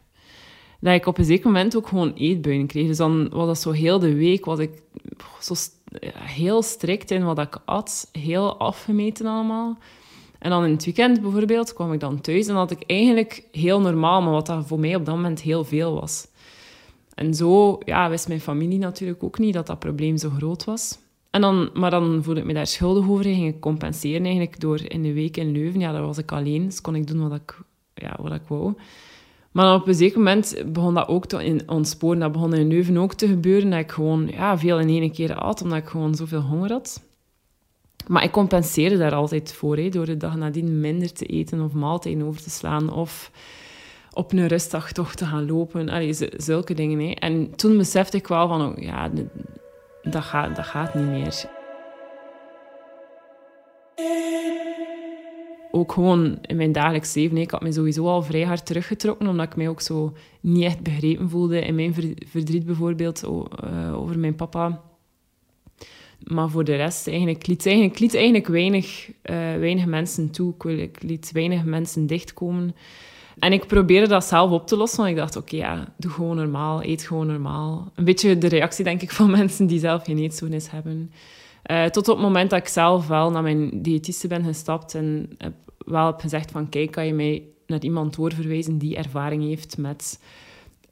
dat 0.83 0.93
ik 0.93 1.05
op 1.05 1.17
een 1.17 1.25
zeker 1.25 1.45
moment 1.45 1.75
ook 1.75 1.87
gewoon 1.87 2.13
eetbuien 2.13 2.67
kreeg. 2.67 2.87
Dus 2.87 2.97
dan 2.97 3.29
was 3.29 3.47
dat 3.47 3.59
zo 3.59 3.71
heel 3.71 3.99
de 3.99 4.13
week, 4.13 4.45
was 4.45 4.59
ik 4.59 4.81
zo 5.41 5.53
heel 6.13 6.61
strikt 6.61 7.11
in 7.11 7.23
wat 7.23 7.39
ik 7.39 7.57
at, 7.65 8.09
heel 8.11 8.59
afgemeten 8.59 9.25
allemaal. 9.25 9.77
En 10.43 10.49
dan 10.49 10.65
in 10.65 10.71
het 10.71 10.85
weekend 10.85 11.21
bijvoorbeeld 11.21 11.73
kwam 11.73 11.93
ik 11.93 11.99
dan 11.99 12.21
thuis 12.21 12.47
en 12.47 12.55
had 12.55 12.71
ik 12.71 12.83
eigenlijk 12.87 13.43
heel 13.51 13.81
normaal, 13.81 14.21
maar 14.21 14.31
wat 14.31 14.45
dat 14.45 14.67
voor 14.67 14.79
mij 14.79 14.95
op 14.95 15.05
dat 15.05 15.15
moment 15.15 15.41
heel 15.41 15.63
veel 15.63 15.93
was. 15.93 16.27
En 17.15 17.33
zo 17.33 17.77
ja, 17.85 18.09
wist 18.09 18.27
mijn 18.27 18.41
familie 18.41 18.79
natuurlijk 18.79 19.23
ook 19.23 19.39
niet 19.39 19.53
dat 19.53 19.67
dat 19.67 19.79
probleem 19.79 20.17
zo 20.17 20.29
groot 20.29 20.63
was. 20.63 20.97
En 21.29 21.41
dan, 21.41 21.69
maar 21.73 21.91
dan 21.91 22.23
voelde 22.23 22.39
ik 22.39 22.45
me 22.45 22.53
daar 22.53 22.67
schuldig 22.67 23.09
over 23.09 23.25
en 23.25 23.33
ging 23.33 23.47
ik 23.47 23.59
compenseren 23.59 24.23
eigenlijk 24.23 24.59
door 24.59 24.81
in 24.87 25.01
de 25.01 25.13
week 25.13 25.37
in 25.37 25.51
Leuven. 25.51 25.79
Ja, 25.79 25.91
daar 25.91 26.05
was 26.05 26.17
ik 26.17 26.31
alleen, 26.31 26.65
dus 26.65 26.81
kon 26.81 26.95
ik 26.95 27.07
doen 27.07 27.29
wat 27.29 27.39
ik, 27.39 27.57
ja, 27.93 28.17
wat 28.21 28.33
ik 28.33 28.47
wou. 28.47 28.73
Maar 29.51 29.75
op 29.75 29.87
een 29.87 29.95
zeker 29.95 30.17
moment 30.17 30.63
begon 30.65 30.93
dat 30.93 31.07
ook 31.07 31.25
te 31.25 31.63
ontsporen. 31.65 32.19
Dat 32.19 32.31
begon 32.31 32.53
in 32.53 32.67
Leuven 32.67 32.97
ook 32.97 33.13
te 33.13 33.27
gebeuren, 33.27 33.69
dat 33.69 33.79
ik 33.79 33.91
gewoon 33.91 34.27
ja, 34.27 34.57
veel 34.57 34.79
in 34.79 34.87
één 34.87 35.11
keer 35.11 35.35
at, 35.35 35.61
omdat 35.61 35.77
ik 35.77 35.87
gewoon 35.87 36.15
zoveel 36.15 36.41
honger 36.41 36.71
had. 36.71 37.01
Maar 38.07 38.23
ik 38.23 38.31
compenseerde 38.31 38.97
daar 38.97 39.13
altijd 39.13 39.53
voor, 39.53 39.91
door 39.91 40.05
de 40.05 40.17
dag 40.17 40.35
nadien 40.35 40.79
minder 40.79 41.13
te 41.13 41.25
eten 41.25 41.61
of 41.61 41.73
maaltijden 41.73 42.27
over 42.27 42.41
te 42.41 42.49
slaan 42.49 42.93
of 42.93 43.31
op 44.13 44.31
een 44.31 44.47
rustdag 44.47 44.91
toch 44.91 45.15
te 45.15 45.25
gaan 45.25 45.45
lopen. 45.45 45.89
Allee, 45.89 46.15
zulke 46.37 46.73
dingen. 46.73 46.99
Hè. 46.99 47.11
En 47.11 47.55
toen 47.55 47.77
besefte 47.77 48.17
ik 48.17 48.27
wel 48.27 48.47
van, 48.47 48.61
oh, 48.61 48.77
ja, 48.77 49.09
dat 50.01 50.23
gaat, 50.23 50.55
dat 50.55 50.65
gaat 50.65 50.93
niet 50.93 51.07
meer. 51.07 51.45
Ook 55.71 55.91
gewoon 55.91 56.37
in 56.41 56.55
mijn 56.55 56.71
dagelijks 56.71 57.13
leven. 57.13 57.37
Ik 57.37 57.51
had 57.51 57.61
me 57.61 57.71
sowieso 57.71 58.07
al 58.07 58.23
vrij 58.23 58.43
hard 58.43 58.65
teruggetrokken, 58.65 59.27
omdat 59.27 59.45
ik 59.45 59.55
mij 59.55 59.69
ook 59.69 59.81
zo 59.81 60.13
niet 60.41 60.63
echt 60.63 60.81
begrepen 60.81 61.29
voelde 61.29 61.59
in 61.59 61.75
mijn 61.75 61.93
verdriet 62.25 62.65
bijvoorbeeld 62.65 63.23
eh, 63.23 63.99
over 64.01 64.19
mijn 64.19 64.35
papa 64.35 64.81
maar 66.23 66.49
voor 66.49 66.63
de 66.63 66.75
rest, 66.75 67.07
eigenlijk, 67.07 67.47
liet, 67.47 67.65
eigenlijk, 67.65 67.99
liet 67.99 68.15
eigenlijk 68.15 68.47
weinig, 68.47 69.07
uh, 69.07 69.13
weinig 69.35 69.85
mensen 69.85 70.31
toe. 70.31 70.53
Ik 70.65 71.03
liet 71.03 71.31
weinig 71.31 71.63
mensen 71.63 72.07
dichtkomen. 72.07 72.75
En 73.39 73.53
ik 73.53 73.67
probeerde 73.67 74.07
dat 74.07 74.25
zelf 74.25 74.51
op 74.51 74.67
te 74.67 74.77
lossen, 74.77 74.97
want 74.97 75.09
ik 75.09 75.15
dacht, 75.15 75.35
oké, 75.35 75.55
ja, 75.55 75.93
doe 75.97 76.11
gewoon 76.11 76.35
normaal, 76.35 76.83
eet 76.83 77.03
gewoon 77.03 77.27
normaal. 77.27 77.91
Een 77.95 78.05
beetje 78.05 78.37
de 78.37 78.47
reactie, 78.47 78.83
denk 78.83 79.01
ik, 79.01 79.11
van 79.11 79.31
mensen 79.39 79.67
die 79.67 79.79
zelf 79.79 80.03
geen 80.03 80.17
eetstoornis 80.17 80.71
hebben. 80.71 81.11
Uh, 81.71 81.85
tot 81.85 82.07
op 82.07 82.15
het 82.15 82.25
moment 82.25 82.49
dat 82.49 82.59
ik 82.59 82.67
zelf 82.67 83.07
wel 83.07 83.31
naar 83.31 83.43
mijn 83.43 83.81
diëtiste 83.81 84.27
ben 84.27 84.43
gestapt 84.43 84.95
en 84.95 85.29
heb 85.37 85.53
wel 85.77 86.05
heb 86.05 86.19
gezegd 86.19 86.51
van, 86.51 86.69
kijk, 86.69 86.91
kan 86.91 87.05
je 87.05 87.13
mij 87.13 87.43
naar 87.67 87.81
iemand 87.81 88.15
doorverwijzen 88.15 88.77
die 88.77 88.95
ervaring 88.95 89.43
heeft 89.43 89.77
met 89.77 90.19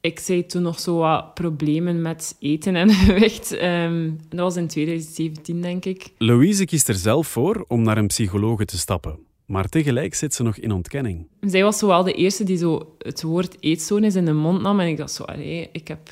ik 0.02 0.18
zei 0.18 0.46
toen 0.46 0.62
nog 0.62 0.80
zo 0.80 0.96
wat 0.96 1.34
problemen 1.34 2.02
met 2.02 2.36
eten 2.38 2.76
en 2.76 2.90
gewicht. 3.06 3.52
Ehm, 3.52 4.10
dat 4.28 4.40
was 4.40 4.56
in 4.56 4.66
2017, 4.66 5.60
denk 5.60 5.84
ik. 5.84 6.12
Louise 6.18 6.64
kiest 6.64 6.88
er 6.88 6.94
zelf 6.94 7.26
voor 7.26 7.64
om 7.68 7.82
naar 7.82 7.98
een 7.98 8.06
psychologe 8.06 8.64
te 8.64 8.78
stappen. 8.78 9.18
Maar 9.46 9.68
tegelijk 9.68 10.14
zit 10.14 10.34
ze 10.34 10.42
nog 10.42 10.56
in 10.56 10.72
ontkenning. 10.72 11.26
Zij 11.40 11.62
was 11.62 11.78
zo 11.78 11.86
wel 11.86 12.02
de 12.02 12.12
eerste 12.12 12.44
die 12.44 12.56
zo 12.56 12.94
het 12.98 13.22
woord 13.22 13.56
eetstoornis 13.60 14.14
in 14.14 14.24
de 14.24 14.32
mond 14.32 14.62
nam. 14.62 14.80
En 14.80 14.88
ik 14.88 14.96
dacht 14.96 15.12
zo, 15.12 15.22
allee, 15.22 15.68
ik 15.72 15.88
heb, 15.88 16.10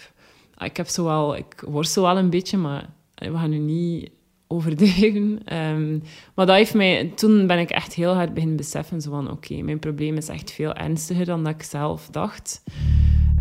ik 0.58 0.76
heb 0.76 0.86
zo 0.86 1.04
wel... 1.04 1.36
Ik 1.36 1.64
worstel 1.66 2.02
wel 2.02 2.18
een 2.18 2.30
beetje, 2.30 2.56
maar 2.56 2.90
we 3.14 3.32
gaan 3.34 3.50
nu 3.50 3.58
niet 3.58 4.10
overdreven. 4.46 5.40
Ehm, 5.44 5.98
maar 6.34 6.46
dat 6.46 6.56
heeft 6.56 6.74
mij... 6.74 7.12
Toen 7.14 7.46
ben 7.46 7.58
ik 7.58 7.70
echt 7.70 7.94
heel 7.94 8.14
hard 8.14 8.34
beginnen 8.34 8.56
beseffen 8.56 9.00
zo 9.00 9.10
van... 9.10 9.30
Oké, 9.30 9.62
mijn 9.62 9.78
probleem 9.78 10.16
is 10.16 10.28
echt 10.28 10.50
veel 10.50 10.74
ernstiger 10.74 11.24
dan 11.24 11.44
dat 11.44 11.54
ik 11.54 11.62
zelf 11.62 12.08
dacht. 12.10 12.62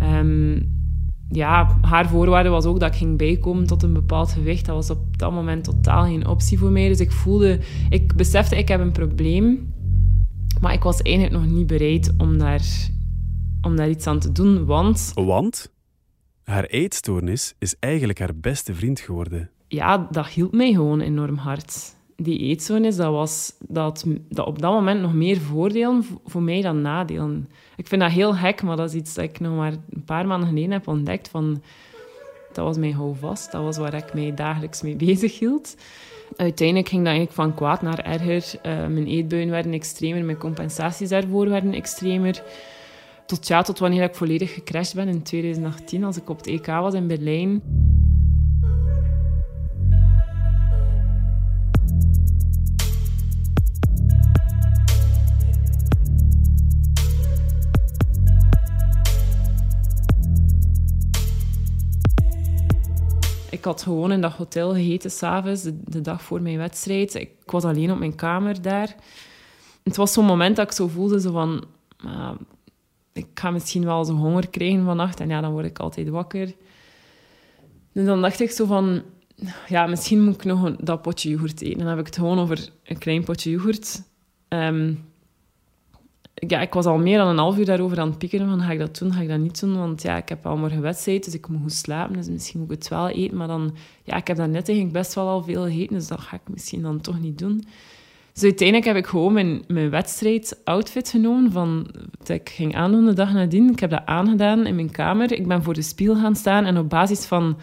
Um, 0.04 0.78
ja, 1.30 1.78
haar 1.82 2.10
voorwaarde 2.10 2.50
was 2.50 2.66
ook 2.66 2.80
dat 2.80 2.92
ik 2.92 2.98
ging 2.98 3.18
bijkomen 3.18 3.68
tot 3.68 3.84
een 3.84 3.94
bepaald 3.94 4.32
gewicht. 4.32 4.66
Dat 4.66 4.76
was 4.76 4.90
op 4.90 5.18
dat 5.18 5.32
moment 5.32 5.64
totaal 5.64 6.04
geen 6.04 6.28
optie 6.28 6.60
voor 6.60 6.72
mij. 6.72 6.88
Dus 6.88 7.00
ik 7.00 7.12
voelde... 7.12 7.60
Ik 7.90 8.16
besefte, 8.16 8.58
ik 8.58 8.68
heb 8.68 8.80
een 8.80 8.92
probleem. 8.92 9.74
Maar 10.62 10.74
ik 10.74 10.84
was 10.84 11.02
eigenlijk 11.02 11.36
nog 11.36 11.52
niet 11.52 11.68
bereid 11.68 12.14
om 12.18 12.38
daar, 12.38 12.62
om 13.62 13.76
daar 13.76 13.90
iets 13.90 14.08
aan 14.08 14.20
te 14.20 14.32
doen, 14.32 14.66
want... 14.66 15.12
Want? 15.16 15.72
Haar 16.44 16.64
eetstoornis 16.64 17.56
is 17.60 17.76
eigenlijk 17.80 18.20
haar 18.20 18.36
beste 18.36 18.76
vriend 18.76 19.00
geworden. 19.00 19.50
Ja, 19.68 20.08
dat 20.12 20.28
hielp 20.28 20.54
mij 20.54 20.72
gewoon 20.72 21.02
enorm 21.02 21.36
hard. 21.36 21.96
Die 22.21 22.39
eetstoornis, 22.39 22.95
dat 22.95 23.12
was 23.12 23.53
dat, 23.60 24.05
dat 24.29 24.45
op 24.47 24.62
dat 24.62 24.71
moment 24.71 25.01
nog 25.01 25.13
meer 25.13 25.38
voordelen 25.38 26.05
voor 26.25 26.41
mij 26.41 26.62
dan 26.62 26.82
nadelen. 26.82 27.49
Ik 27.75 27.88
vind 27.88 28.01
dat 28.01 28.12
heel 28.12 28.34
gek, 28.34 28.63
maar 28.63 28.77
dat 28.77 28.89
is 28.89 28.95
iets 28.95 29.13
dat 29.13 29.23
ik 29.23 29.39
nog 29.39 29.55
maar 29.55 29.73
een 29.89 30.03
paar 30.03 30.27
maanden 30.27 30.49
geleden 30.49 30.71
heb 30.71 30.88
ontdekt. 30.88 31.29
Van, 31.29 31.62
dat 32.53 32.65
was 32.65 32.77
mijn 32.77 32.93
houvast, 32.93 33.51
dat 33.51 33.63
was 33.63 33.77
waar 33.77 33.93
ik 33.93 34.13
mij 34.13 34.34
dagelijks 34.34 34.82
mee 34.82 34.95
bezig 35.05 35.39
hield 35.39 35.75
uiteindelijk 36.36 36.88
ging 36.88 37.03
dat 37.03 37.13
eigenlijk 37.13 37.36
van 37.36 37.55
kwaad 37.55 37.82
naar 37.82 37.99
erger. 37.99 38.60
Uh, 38.65 38.88
mijn 38.88 39.08
eetbuien 39.08 39.49
werden 39.49 39.73
extremer, 39.73 40.25
mijn 40.25 40.38
compensaties 40.38 41.10
daarvoor 41.10 41.49
werden 41.49 41.73
extremer. 41.73 42.43
Tot, 43.25 43.65
tot 43.65 43.79
wanneer 43.79 44.03
ik 44.03 44.15
volledig 44.15 44.53
gecrashed 44.53 44.95
ben 44.95 45.08
in 45.08 45.23
2018, 45.23 46.03
als 46.03 46.17
ik 46.17 46.29
op 46.29 46.38
het 46.38 46.47
EK 46.47 46.65
was 46.65 46.93
in 46.93 47.08
Berlijn. 47.08 47.62
Ik 63.60 63.65
had 63.65 63.82
gewoon 63.82 64.12
in 64.12 64.22
dat 64.22 64.32
hotel 64.32 64.74
gegeten 64.74 65.12
s'avonds, 65.12 65.62
de, 65.62 65.80
de 65.84 66.02
dag 66.02 66.22
voor 66.22 66.41
mijn 66.41 66.58
wedstrijd. 66.58 67.15
Ik 67.15 67.32
was 67.45 67.63
alleen 67.63 67.91
op 67.91 68.00
mijn 68.00 68.15
kamer 68.15 68.62
daar. 68.62 68.95
Het 69.84 69.95
was 69.95 70.13
zo'n 70.13 70.26
moment 70.26 70.56
dat 70.56 70.65
ik 70.65 70.72
zo 70.72 70.88
voelde 70.88 71.22
zo 71.22 71.32
van... 71.32 71.65
Uh, 72.06 72.32
ik 73.13 73.28
ga 73.34 73.52
misschien 73.52 73.86
wel 73.86 74.06
zo 74.06 74.13
honger 74.13 74.50
krijgen 74.50 74.86
vannacht. 74.86 75.19
En 75.19 75.30
ja, 75.30 75.41
dan 75.41 75.52
word 75.52 75.65
ik 75.65 75.80
altijd 75.80 76.10
wakker. 76.10 76.54
Dus 77.91 78.06
dan 78.06 78.22
dacht 78.22 78.39
ik 78.39 78.52
zo 78.52 78.65
van... 78.65 79.02
Ja, 79.67 79.88
misschien 79.88 80.24
moet 80.24 80.36
ik 80.36 80.43
nog 80.43 80.63
een, 80.63 80.78
dat 80.82 81.02
potje 81.02 81.30
yoghurt 81.30 81.62
eten. 81.62 81.78
Dan 81.78 81.88
heb 81.88 82.00
ik 82.00 82.06
het 82.06 82.17
gewoon 82.17 82.39
over 82.39 82.69
een 82.84 82.98
klein 82.98 83.24
potje 83.24 83.50
yoghurt. 83.50 84.02
Um, 84.50 85.09
ja, 86.47 86.62
ik 86.62 86.73
was 86.73 86.86
al 86.86 86.97
meer 86.97 87.17
dan 87.17 87.28
een 87.28 87.38
half 87.38 87.58
uur 87.58 87.65
daarover 87.65 87.99
aan 87.99 88.10
het 88.10 88.17
piekeren 88.17 88.49
van 88.49 88.62
ga 88.62 88.71
ik 88.71 88.80
dat 88.80 88.97
doen, 88.97 89.13
ga 89.13 89.21
ik 89.21 89.28
dat 89.28 89.39
niet 89.39 89.60
doen, 89.60 89.78
want 89.78 90.02
ja, 90.02 90.17
ik 90.17 90.30
heb 90.30 90.45
al 90.45 90.58
morgen 90.58 90.82
wedstrijd, 90.82 91.25
dus 91.25 91.34
ik 91.34 91.47
moet 91.47 91.62
goed 91.62 91.73
slapen, 91.73 92.15
dus 92.15 92.30
misschien 92.30 92.60
moet 92.60 92.71
ik 92.71 92.78
het 92.78 92.88
wel 92.88 93.10
eten, 93.10 93.38
maar 93.38 93.47
dan, 93.47 93.75
ja, 94.04 94.15
ik 94.15 94.28
heb 94.28 94.38
net 94.38 94.54
eigenlijk 94.54 94.91
best 94.91 95.13
wel 95.13 95.28
al 95.28 95.43
veel 95.43 95.63
gegeten, 95.63 95.95
dus 95.95 96.08
dat 96.08 96.19
ga 96.19 96.36
ik 96.36 96.41
misschien 96.45 96.82
dan 96.82 97.02
toch 97.02 97.19
niet 97.19 97.38
doen. 97.38 97.63
Dus 98.34 98.43
uiteindelijk 98.43 98.88
heb 98.88 98.97
ik 98.97 99.08
gewoon 99.08 99.34
mijn, 99.34 99.63
mijn 99.67 99.89
wedstrijd-outfit 99.89 101.10
genomen 101.10 101.52
van 101.52 101.88
dat 102.17 102.30
ik 102.30 102.49
ging 102.49 102.75
aandoen 102.75 103.06
de 103.06 103.13
dag 103.13 103.34
nadien. 103.34 103.71
Ik 103.71 103.80
heb 103.80 103.89
dat 103.89 104.06
aangedaan 104.06 104.65
in 104.65 104.75
mijn 104.75 104.91
kamer. 104.91 105.32
Ik 105.32 105.47
ben 105.47 105.63
voor 105.63 105.73
de 105.73 105.82
spiegel 105.82 106.15
gaan 106.15 106.36
staan 106.36 106.65
en 106.65 106.78
op 106.78 106.89
basis 106.89 107.25
van 107.25 107.58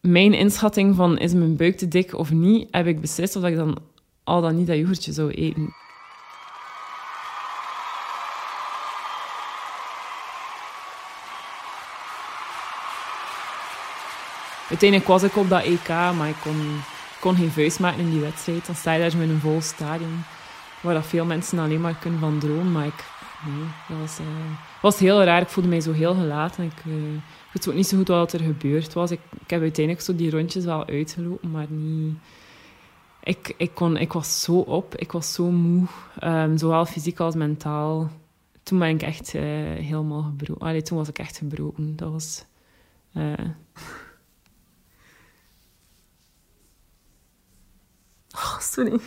mijn 0.00 0.34
inschatting 0.34 0.94
van 0.94 1.18
is 1.18 1.32
mijn 1.32 1.56
buik 1.56 1.76
te 1.76 1.88
dik 1.88 2.18
of 2.18 2.32
niet, 2.32 2.68
heb 2.70 2.86
ik 2.86 3.00
beslist 3.00 3.36
of 3.36 3.44
ik 3.44 3.56
dan 3.56 3.78
al 4.24 4.40
dan 4.40 4.56
niet 4.56 4.66
dat 4.66 4.76
yoghurtje 4.76 5.12
zou 5.12 5.30
eten. 5.30 5.74
Uiteindelijk 14.72 15.10
was 15.10 15.22
ik 15.22 15.36
op 15.36 15.48
dat 15.48 15.62
EK, 15.62 15.88
maar 15.88 16.28
ik 16.28 16.36
kon, 16.42 16.80
kon 17.20 17.36
geen 17.36 17.50
vuist 17.50 17.80
maken 17.80 18.00
in 18.00 18.10
die 18.10 18.20
wedstrijd. 18.20 18.66
Dan 18.66 18.74
sta 18.74 18.92
je 18.92 19.00
daar 19.00 19.18
met 19.18 19.28
een 19.28 19.40
vol 19.40 19.60
stadion, 19.60 20.22
waar 20.80 20.94
dat 20.94 21.06
veel 21.06 21.24
mensen 21.24 21.58
alleen 21.58 21.80
maar 21.80 21.94
kunnen 22.00 22.20
van 22.20 22.38
dromen. 22.38 22.72
Maar 22.72 22.86
ik, 22.86 23.04
nee, 23.46 23.64
dat 23.88 23.98
was, 23.98 24.18
uh, 24.20 24.26
was 24.82 24.98
heel 24.98 25.22
raar. 25.22 25.40
Ik 25.40 25.48
voelde 25.48 25.68
mij 25.68 25.80
zo 25.80 25.92
heel 25.92 26.14
gelaten. 26.14 26.64
Ik, 26.64 26.84
uh, 26.84 26.94
wist 27.52 27.68
ook 27.68 27.74
niet 27.74 27.86
zo 27.86 27.96
goed 27.96 28.08
wat 28.08 28.32
er 28.32 28.40
gebeurd 28.40 28.92
was. 28.92 29.10
Ik, 29.10 29.20
heb 29.46 29.60
uiteindelijk 29.60 30.04
zo 30.04 30.16
die 30.16 30.30
rondjes 30.30 30.64
wel 30.64 30.86
uitgelopen, 30.86 31.50
maar 31.50 31.66
niet... 31.68 32.16
Ik, 33.22 33.54
ik, 33.56 33.74
kon, 33.74 33.96
ik 33.96 34.12
was 34.12 34.42
zo 34.42 34.58
op, 34.58 34.96
ik 34.96 35.12
was 35.12 35.32
zo 35.32 35.50
moe, 35.50 35.86
um, 36.24 36.58
zowel 36.58 36.86
fysiek 36.86 37.20
als 37.20 37.34
mentaal. 37.34 38.10
Toen 38.62 38.78
ben 38.78 38.88
ik 38.88 39.02
echt 39.02 39.34
uh, 39.34 39.42
helemaal 39.74 40.22
gebroken. 40.22 40.66
Allee, 40.66 40.82
toen 40.82 40.98
was 40.98 41.08
ik 41.08 41.18
echt 41.18 41.36
gebroken. 41.36 41.96
Dat 41.96 42.10
was... 42.10 42.44
Oh, 48.42 48.58
sorry. 48.60 49.00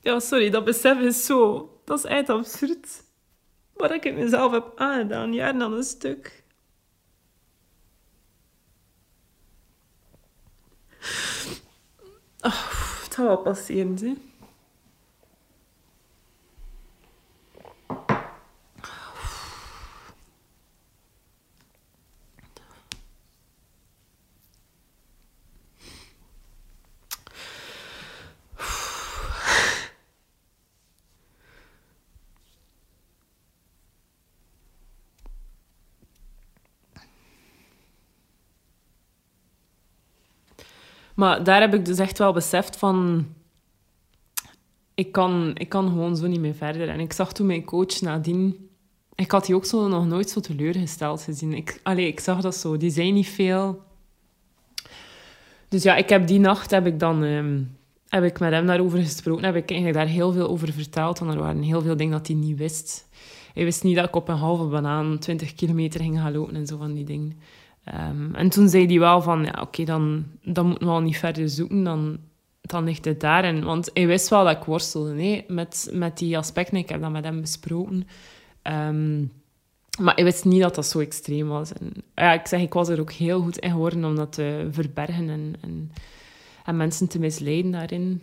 Ja, 0.00 0.20
sorry, 0.20 0.50
dat 0.50 0.64
besef 0.64 0.98
is 0.98 1.24
zo... 1.26 1.68
Dat 1.84 1.98
is 1.98 2.04
echt 2.04 2.28
absurd. 2.28 3.04
Wat 3.72 3.90
ik 3.90 4.14
mezelf 4.14 4.52
heb 4.52 4.72
aangedaan, 4.76 5.32
jaren 5.32 5.62
aan 5.62 5.72
een 5.72 5.82
stuk. 5.82 6.44
Oh, 12.40 12.70
het 13.02 13.14
gaat 13.14 13.16
wel 13.16 13.36
passeren. 13.36 14.29
Maar 41.20 41.44
daar 41.44 41.60
heb 41.60 41.74
ik 41.74 41.84
dus 41.84 41.98
echt 41.98 42.18
wel 42.18 42.32
beseft 42.32 42.76
van... 42.76 43.26
Ik 44.94 45.12
kan, 45.12 45.50
ik 45.54 45.68
kan 45.68 45.88
gewoon 45.88 46.16
zo 46.16 46.26
niet 46.26 46.40
meer 46.40 46.54
verder. 46.54 46.88
En 46.88 47.00
ik 47.00 47.12
zag 47.12 47.32
toen 47.32 47.46
mijn 47.46 47.64
coach 47.64 48.00
nadien... 48.00 48.68
Ik 49.14 49.30
had 49.30 49.46
die 49.46 49.54
ook 49.54 49.64
zo 49.64 49.88
nog 49.88 50.06
nooit 50.06 50.30
zo 50.30 50.40
teleurgesteld 50.40 51.22
gezien. 51.22 51.54
Ik, 51.54 51.80
allee, 51.82 52.06
ik 52.06 52.20
zag 52.20 52.40
dat 52.40 52.56
zo. 52.56 52.76
Die 52.76 52.90
zei 52.90 53.12
niet 53.12 53.28
veel. 53.28 53.82
Dus 55.68 55.82
ja, 55.82 55.96
ik 55.96 56.08
heb 56.08 56.26
die 56.26 56.38
nacht 56.38 56.70
heb 56.70 56.86
ik 56.86 56.98
dan... 56.98 57.24
Ehm, 57.24 57.62
heb 58.08 58.24
ik 58.24 58.38
met 58.38 58.52
hem 58.52 58.66
daarover 58.66 58.98
gesproken. 58.98 59.44
Heb 59.44 59.56
ik 59.56 59.70
eigenlijk 59.70 59.98
daar 59.98 60.14
heel 60.14 60.32
veel 60.32 60.48
over 60.48 60.72
verteld. 60.72 61.18
Want 61.18 61.32
er 61.32 61.38
waren 61.38 61.62
heel 61.62 61.82
veel 61.82 61.96
dingen 61.96 62.12
dat 62.12 62.26
hij 62.26 62.36
niet 62.36 62.56
wist. 62.56 63.08
Hij 63.54 63.64
wist 63.64 63.82
niet 63.82 63.96
dat 63.96 64.08
ik 64.08 64.16
op 64.16 64.28
een 64.28 64.36
halve 64.36 64.64
banaan 64.64 65.18
20 65.18 65.54
kilometer 65.54 66.00
ging 66.00 66.18
gaan 66.18 66.32
lopen 66.32 66.56
en 66.56 66.66
zo 66.66 66.76
van 66.76 66.94
die 66.94 67.04
dingen. 67.04 67.38
Ehm, 67.90 68.34
en 68.34 68.48
toen 68.48 68.68
zei 68.68 68.86
hij 68.86 68.98
wel 68.98 69.22
van, 69.22 69.44
ja, 69.44 69.58
oké, 69.60 69.84
dan, 69.84 70.24
dan 70.42 70.66
moeten 70.66 70.86
we 70.86 70.92
al 70.92 71.00
niet 71.00 71.16
verder 71.16 71.48
zoeken, 71.48 71.82
dan, 71.82 72.18
dan 72.60 72.84
ligt 72.84 73.04
het 73.04 73.20
daarin. 73.20 73.64
Want 73.64 73.90
hij 73.92 74.06
wist 74.06 74.28
wel 74.28 74.44
dat 74.44 74.56
ik 74.56 74.64
worstelde 74.64 75.12
nee, 75.12 75.44
met, 75.48 75.90
met 75.92 76.18
die 76.18 76.38
aspecten. 76.38 76.76
Ik 76.76 76.88
heb 76.88 77.00
dat 77.00 77.10
met 77.10 77.24
hem 77.24 77.40
besproken. 77.40 78.06
Ehm, 78.62 79.20
maar 80.00 80.14
hij 80.14 80.24
wist 80.24 80.44
niet 80.44 80.60
dat 80.60 80.74
dat 80.74 80.86
zo 80.86 80.98
extreem 80.98 81.48
was. 81.48 81.72
En 81.72 81.92
ja, 82.14 82.32
ik 82.32 82.46
zeg, 82.46 82.60
ik 82.60 82.72
was 82.72 82.88
er 82.88 83.00
ook 83.00 83.12
heel 83.12 83.40
goed 83.42 83.58
in 83.58 83.70
geworden 83.70 84.04
om 84.04 84.16
dat 84.16 84.32
te 84.32 84.68
verbergen 84.70 85.28
en, 85.28 85.54
en, 85.60 85.92
en 86.64 86.76
mensen 86.76 87.08
te 87.08 87.18
misleiden 87.18 87.70
daarin. 87.70 88.20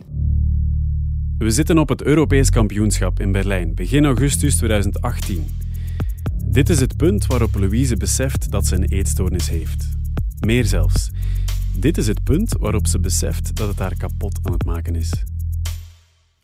We 1.38 1.50
zitten 1.50 1.78
op 1.78 1.88
het 1.88 2.02
Europees 2.02 2.50
kampioenschap 2.50 3.20
in 3.20 3.32
Berlijn, 3.32 3.74
begin 3.74 4.04
augustus 4.04 4.56
2018. 4.56 5.46
Dit 6.50 6.68
is 6.68 6.80
het 6.80 6.96
punt 6.96 7.26
waarop 7.26 7.54
Louise 7.54 7.96
beseft 7.96 8.50
dat 8.50 8.66
ze 8.66 8.74
een 8.74 8.84
eetstoornis 8.84 9.48
heeft. 9.48 9.88
Meer 10.40 10.64
zelfs. 10.64 11.10
Dit 11.74 11.98
is 11.98 12.06
het 12.06 12.24
punt 12.24 12.56
waarop 12.58 12.86
ze 12.86 13.00
beseft 13.00 13.56
dat 13.56 13.68
het 13.68 13.78
haar 13.78 13.96
kapot 13.96 14.38
aan 14.42 14.52
het 14.52 14.64
maken 14.64 14.94
is. 14.94 15.24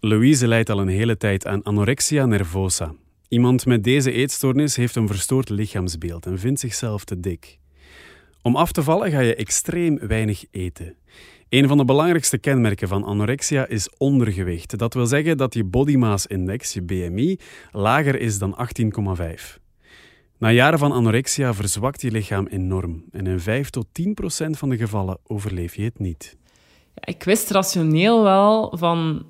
Louise 0.01 0.49
lijdt 0.49 0.71
al 0.71 0.81
een 0.81 0.89
hele 0.89 1.17
tijd 1.17 1.47
aan 1.47 1.63
anorexia 1.63 2.27
nervosa. 2.27 2.95
Iemand 3.29 3.67
met 3.67 3.85
deze 3.85 4.13
eetstoornis 4.13 4.77
heeft 4.77 4.97
een 4.97 5.07
verstoord 5.07 5.49
lichaamsbeeld 5.49 6.27
en 6.27 6.39
vindt 6.39 6.61
zichzelf 6.61 7.05
te 7.05 7.21
dik. 7.21 7.59
Om 8.43 8.57
af 8.57 8.73
te 8.73 8.83
vallen 8.83 9.11
ga 9.11 9.21
je 9.21 9.35
extreem 9.35 9.99
weinig 9.99 10.45
eten. 10.51 10.95
Een 11.49 11.69
van 11.69 11.77
de 11.77 11.85
belangrijkste 11.85 12.39
kenmerken 12.39 12.89
van 12.89 13.05
anorexia 13.05 13.67
is 13.67 13.91
ondergewicht. 13.97 14.79
Dat 14.79 14.95
wil 14.95 15.07
zeggen 15.07 15.37
dat 15.37 15.55
je 15.55 15.65
body 15.65 15.97
mass 15.97 16.27
index, 16.27 16.73
je 16.73 16.83
BMI, 16.83 17.39
lager 17.73 18.21
is 18.21 18.39
dan 18.39 18.57
18,5. 19.57 19.64
Na 20.39 20.51
jaren 20.51 20.79
van 20.79 20.93
anorexia 20.93 21.55
verzwakt 21.55 22.01
je 22.01 22.11
lichaam 22.11 22.47
enorm 22.47 23.05
en 23.13 23.27
in 23.27 23.41
5 23.41 23.71
tot 23.71 23.87
10 23.93 24.15
procent 24.15 24.59
van 24.59 24.69
de 24.69 24.77
gevallen 24.77 25.19
overleef 25.27 25.75
je 25.75 25.83
het 25.83 25.99
niet. 25.99 26.37
Ik 26.95 27.23
wist 27.23 27.51
rationeel 27.51 28.23
wel 28.23 28.77
van 28.77 29.25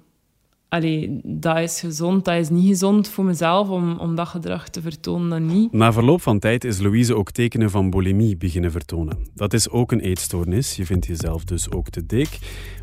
allee, 0.68 1.20
dat 1.22 1.58
is 1.58 1.80
gezond, 1.80 2.24
dat 2.24 2.34
is 2.34 2.48
niet 2.48 2.66
gezond 2.66 3.08
voor 3.08 3.24
mezelf 3.24 3.68
om, 3.68 3.98
om 3.98 4.14
dat 4.14 4.28
gedrag 4.28 4.68
te 4.68 4.80
vertonen, 4.80 5.28
dan 5.28 5.46
niet. 5.46 5.72
Na 5.72 5.92
verloop 5.92 6.22
van 6.22 6.38
tijd 6.38 6.64
is 6.64 6.78
Louise 6.78 7.16
ook 7.16 7.30
tekenen 7.30 7.70
van 7.70 7.90
bulimie 7.90 8.36
beginnen 8.36 8.70
vertonen. 8.70 9.18
Dat 9.34 9.52
is 9.52 9.68
ook 9.68 9.92
een 9.92 10.00
eetstoornis, 10.00 10.76
je 10.76 10.86
vindt 10.86 11.06
jezelf 11.06 11.44
dus 11.44 11.70
ook 11.70 11.88
te 11.88 12.06
dik. 12.06 12.38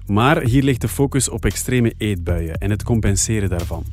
Maar 0.05 0.41
hier 0.41 0.63
ligt 0.63 0.81
de 0.81 0.88
focus 0.88 1.29
op 1.29 1.45
extreme 1.45 1.93
eetbuien 1.97 2.57
en 2.57 2.69
het 2.69 2.84
compenseren 2.84 3.49
daarvan. 3.49 3.84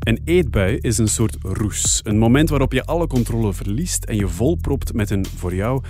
Een 0.00 0.20
eetbui 0.24 0.76
is 0.80 0.98
een 0.98 1.08
soort 1.08 1.36
roes. 1.42 2.00
Een 2.04 2.18
moment 2.18 2.48
waarop 2.48 2.72
je 2.72 2.84
alle 2.84 3.06
controle 3.06 3.52
verliest 3.52 4.04
en 4.04 4.16
je 4.16 4.28
volpropt 4.28 4.92
met 4.92 5.10
een, 5.10 5.26
voor 5.26 5.54
jou, 5.54 5.82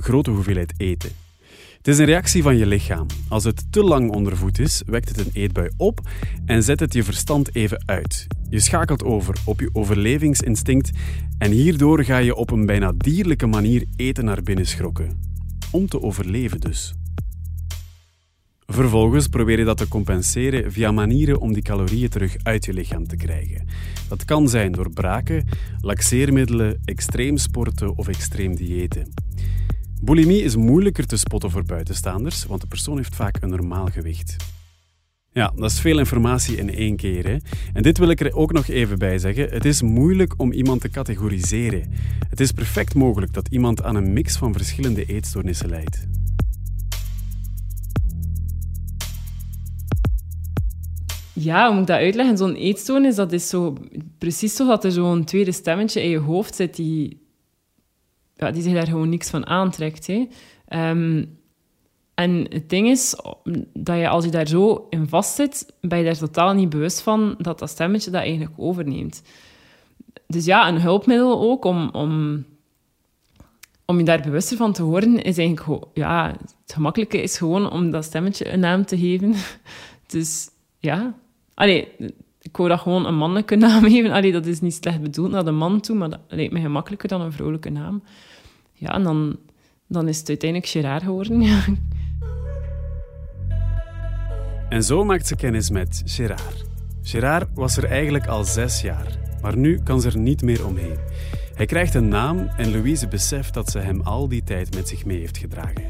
grote 0.00 0.30
hoeveelheid 0.30 0.72
eten. 0.76 1.10
Het 1.76 1.88
is 1.88 1.98
een 1.98 2.04
reactie 2.04 2.42
van 2.42 2.56
je 2.56 2.66
lichaam. 2.66 3.06
Als 3.28 3.44
het 3.44 3.72
te 3.72 3.82
lang 3.82 4.10
onder 4.10 4.36
voet 4.36 4.58
is, 4.58 4.82
wekt 4.86 5.08
het 5.08 5.18
een 5.18 5.30
eetbui 5.32 5.70
op 5.76 6.00
en 6.46 6.62
zet 6.62 6.80
het 6.80 6.92
je 6.92 7.02
verstand 7.02 7.54
even 7.54 7.82
uit. 7.86 8.26
Je 8.50 8.60
schakelt 8.60 9.04
over 9.04 9.34
op 9.44 9.60
je 9.60 9.70
overlevingsinstinct 9.72 10.90
en 11.38 11.50
hierdoor 11.50 12.04
ga 12.04 12.16
je 12.16 12.34
op 12.34 12.50
een 12.50 12.66
bijna 12.66 12.92
dierlijke 12.96 13.46
manier 13.46 13.84
eten 13.96 14.24
naar 14.24 14.42
binnen 14.42 14.66
schrokken. 14.66 15.20
Om 15.70 15.88
te 15.88 16.02
overleven 16.02 16.60
dus. 16.60 16.97
Vervolgens 18.72 19.28
probeer 19.28 19.58
je 19.58 19.64
dat 19.64 19.76
te 19.76 19.88
compenseren 19.88 20.72
via 20.72 20.92
manieren 20.92 21.40
om 21.40 21.52
die 21.52 21.62
calorieën 21.62 22.08
terug 22.08 22.36
uit 22.42 22.64
je 22.64 22.72
lichaam 22.72 23.06
te 23.06 23.16
krijgen. 23.16 23.66
Dat 24.08 24.24
kan 24.24 24.48
zijn 24.48 24.72
door 24.72 24.90
braken, 24.90 25.44
laxeermiddelen, 25.80 26.80
extreem 26.84 27.36
sporten 27.36 27.96
of 27.96 28.08
extreem 28.08 28.56
diëten. 28.56 29.08
Bulimie 30.02 30.42
is 30.42 30.56
moeilijker 30.56 31.06
te 31.06 31.16
spotten 31.16 31.50
voor 31.50 31.64
buitenstaanders, 31.64 32.46
want 32.46 32.60
de 32.60 32.66
persoon 32.66 32.96
heeft 32.96 33.14
vaak 33.14 33.36
een 33.40 33.48
normaal 33.48 33.86
gewicht. 33.86 34.36
Ja, 35.32 35.52
dat 35.56 35.70
is 35.70 35.80
veel 35.80 35.98
informatie 35.98 36.56
in 36.56 36.74
één 36.74 36.96
keer. 36.96 37.26
Hè? 37.26 37.36
En 37.72 37.82
dit 37.82 37.98
wil 37.98 38.08
ik 38.08 38.20
er 38.20 38.34
ook 38.34 38.52
nog 38.52 38.68
even 38.68 38.98
bij 38.98 39.18
zeggen. 39.18 39.48
Het 39.50 39.64
is 39.64 39.82
moeilijk 39.82 40.34
om 40.36 40.52
iemand 40.52 40.80
te 40.80 40.88
categoriseren. 40.88 41.92
Het 42.30 42.40
is 42.40 42.52
perfect 42.52 42.94
mogelijk 42.94 43.32
dat 43.32 43.48
iemand 43.50 43.82
aan 43.82 43.94
een 43.94 44.12
mix 44.12 44.36
van 44.36 44.52
verschillende 44.52 45.04
eetstoornissen 45.04 45.68
lijdt. 45.68 46.06
Ja, 51.40 51.66
hoe 51.66 51.72
moet 51.72 51.80
ik 51.80 51.86
dat 51.86 51.96
uitleggen? 51.96 52.36
Zo'n 52.36 52.54
eetstoornis, 52.54 53.14
dat 53.14 53.32
is 53.32 53.48
zo 53.48 53.76
precies 54.18 54.56
zo 54.56 54.66
dat 54.66 54.84
er 54.84 54.92
zo'n 54.92 55.24
tweede 55.24 55.52
stemmetje 55.52 56.02
in 56.02 56.10
je 56.10 56.18
hoofd 56.18 56.54
zit 56.54 56.76
die 56.76 57.26
ja, 58.34 58.50
die 58.50 58.62
zich 58.62 58.72
daar 58.72 58.86
gewoon 58.86 59.08
niks 59.08 59.30
van 59.30 59.46
aantrekt. 59.46 60.06
Hè. 60.06 60.28
Ehm, 60.68 61.24
en 62.14 62.46
het 62.48 62.70
ding 62.70 62.88
is 62.88 63.16
dat 63.72 63.98
je 63.98 64.08
als 64.08 64.24
je 64.24 64.30
daar 64.30 64.48
zo 64.48 64.86
in 64.90 65.08
vastzit, 65.08 65.72
ben 65.80 65.98
je 65.98 66.04
daar 66.04 66.18
totaal 66.18 66.54
niet 66.54 66.68
bewust 66.68 67.00
van 67.00 67.34
dat 67.38 67.58
dat 67.58 67.70
stemmetje 67.70 68.10
dat 68.10 68.20
eigenlijk 68.20 68.52
overneemt. 68.56 69.22
Dus 70.26 70.44
ja, 70.44 70.68
een 70.68 70.80
hulpmiddel 70.80 71.40
ook 71.40 71.64
om, 71.64 71.90
om, 71.90 72.44
om 73.84 73.98
je 73.98 74.04
daar 74.04 74.20
bewuster 74.20 74.56
van 74.56 74.72
te 74.72 74.82
worden, 74.82 75.22
is 75.22 75.38
eigenlijk 75.38 75.84
ja, 75.94 76.36
het 76.62 76.72
gemakkelijke 76.72 77.22
is 77.22 77.38
gewoon 77.38 77.70
om 77.70 77.90
dat 77.90 78.04
stemmetje 78.04 78.52
een 78.52 78.60
naam 78.60 78.84
te 78.84 78.98
geven. 78.98 79.34
Dus 80.06 80.48
ja, 80.78 81.14
allee, 81.58 81.88
ik 82.40 82.56
wou 82.56 82.68
dat 82.68 82.80
gewoon 82.80 83.06
een 83.06 83.16
mannelijke 83.16 83.56
naam 83.66 83.82
geven. 83.82 84.10
Allee, 84.10 84.32
dat 84.32 84.46
is 84.46 84.60
niet 84.60 84.74
slecht 84.74 85.00
bedoeld 85.00 85.30
naar 85.30 85.44
de 85.44 85.50
man 85.50 85.80
toe, 85.80 85.96
maar 85.96 86.10
dat 86.10 86.20
lijkt 86.28 86.52
me 86.52 86.60
gemakkelijker 86.60 87.08
dan 87.08 87.20
een 87.20 87.32
vrouwelijke 87.32 87.70
naam. 87.70 88.02
Ja, 88.72 88.94
en 88.94 89.02
dan, 89.02 89.36
dan 89.86 90.08
is 90.08 90.18
het 90.18 90.28
uiteindelijk 90.28 90.70
Gerard 90.70 91.02
geworden. 91.02 91.42
En 94.68 94.82
zo 94.82 95.04
maakt 95.04 95.26
ze 95.26 95.36
kennis 95.36 95.70
met 95.70 96.02
Gerard. 96.04 96.64
Gerard 97.02 97.48
was 97.54 97.76
er 97.76 97.84
eigenlijk 97.84 98.26
al 98.26 98.44
zes 98.44 98.80
jaar, 98.80 99.18
maar 99.42 99.56
nu 99.56 99.82
kan 99.82 100.00
ze 100.00 100.08
er 100.08 100.18
niet 100.18 100.42
meer 100.42 100.66
omheen. 100.66 100.98
Hij 101.54 101.66
krijgt 101.66 101.94
een 101.94 102.08
naam 102.08 102.48
en 102.56 102.70
Louise 102.70 103.08
beseft 103.08 103.54
dat 103.54 103.70
ze 103.70 103.78
hem 103.78 104.00
al 104.00 104.28
die 104.28 104.44
tijd 104.44 104.74
met 104.74 104.88
zich 104.88 105.04
mee 105.04 105.18
heeft 105.18 105.38
gedragen. 105.38 105.84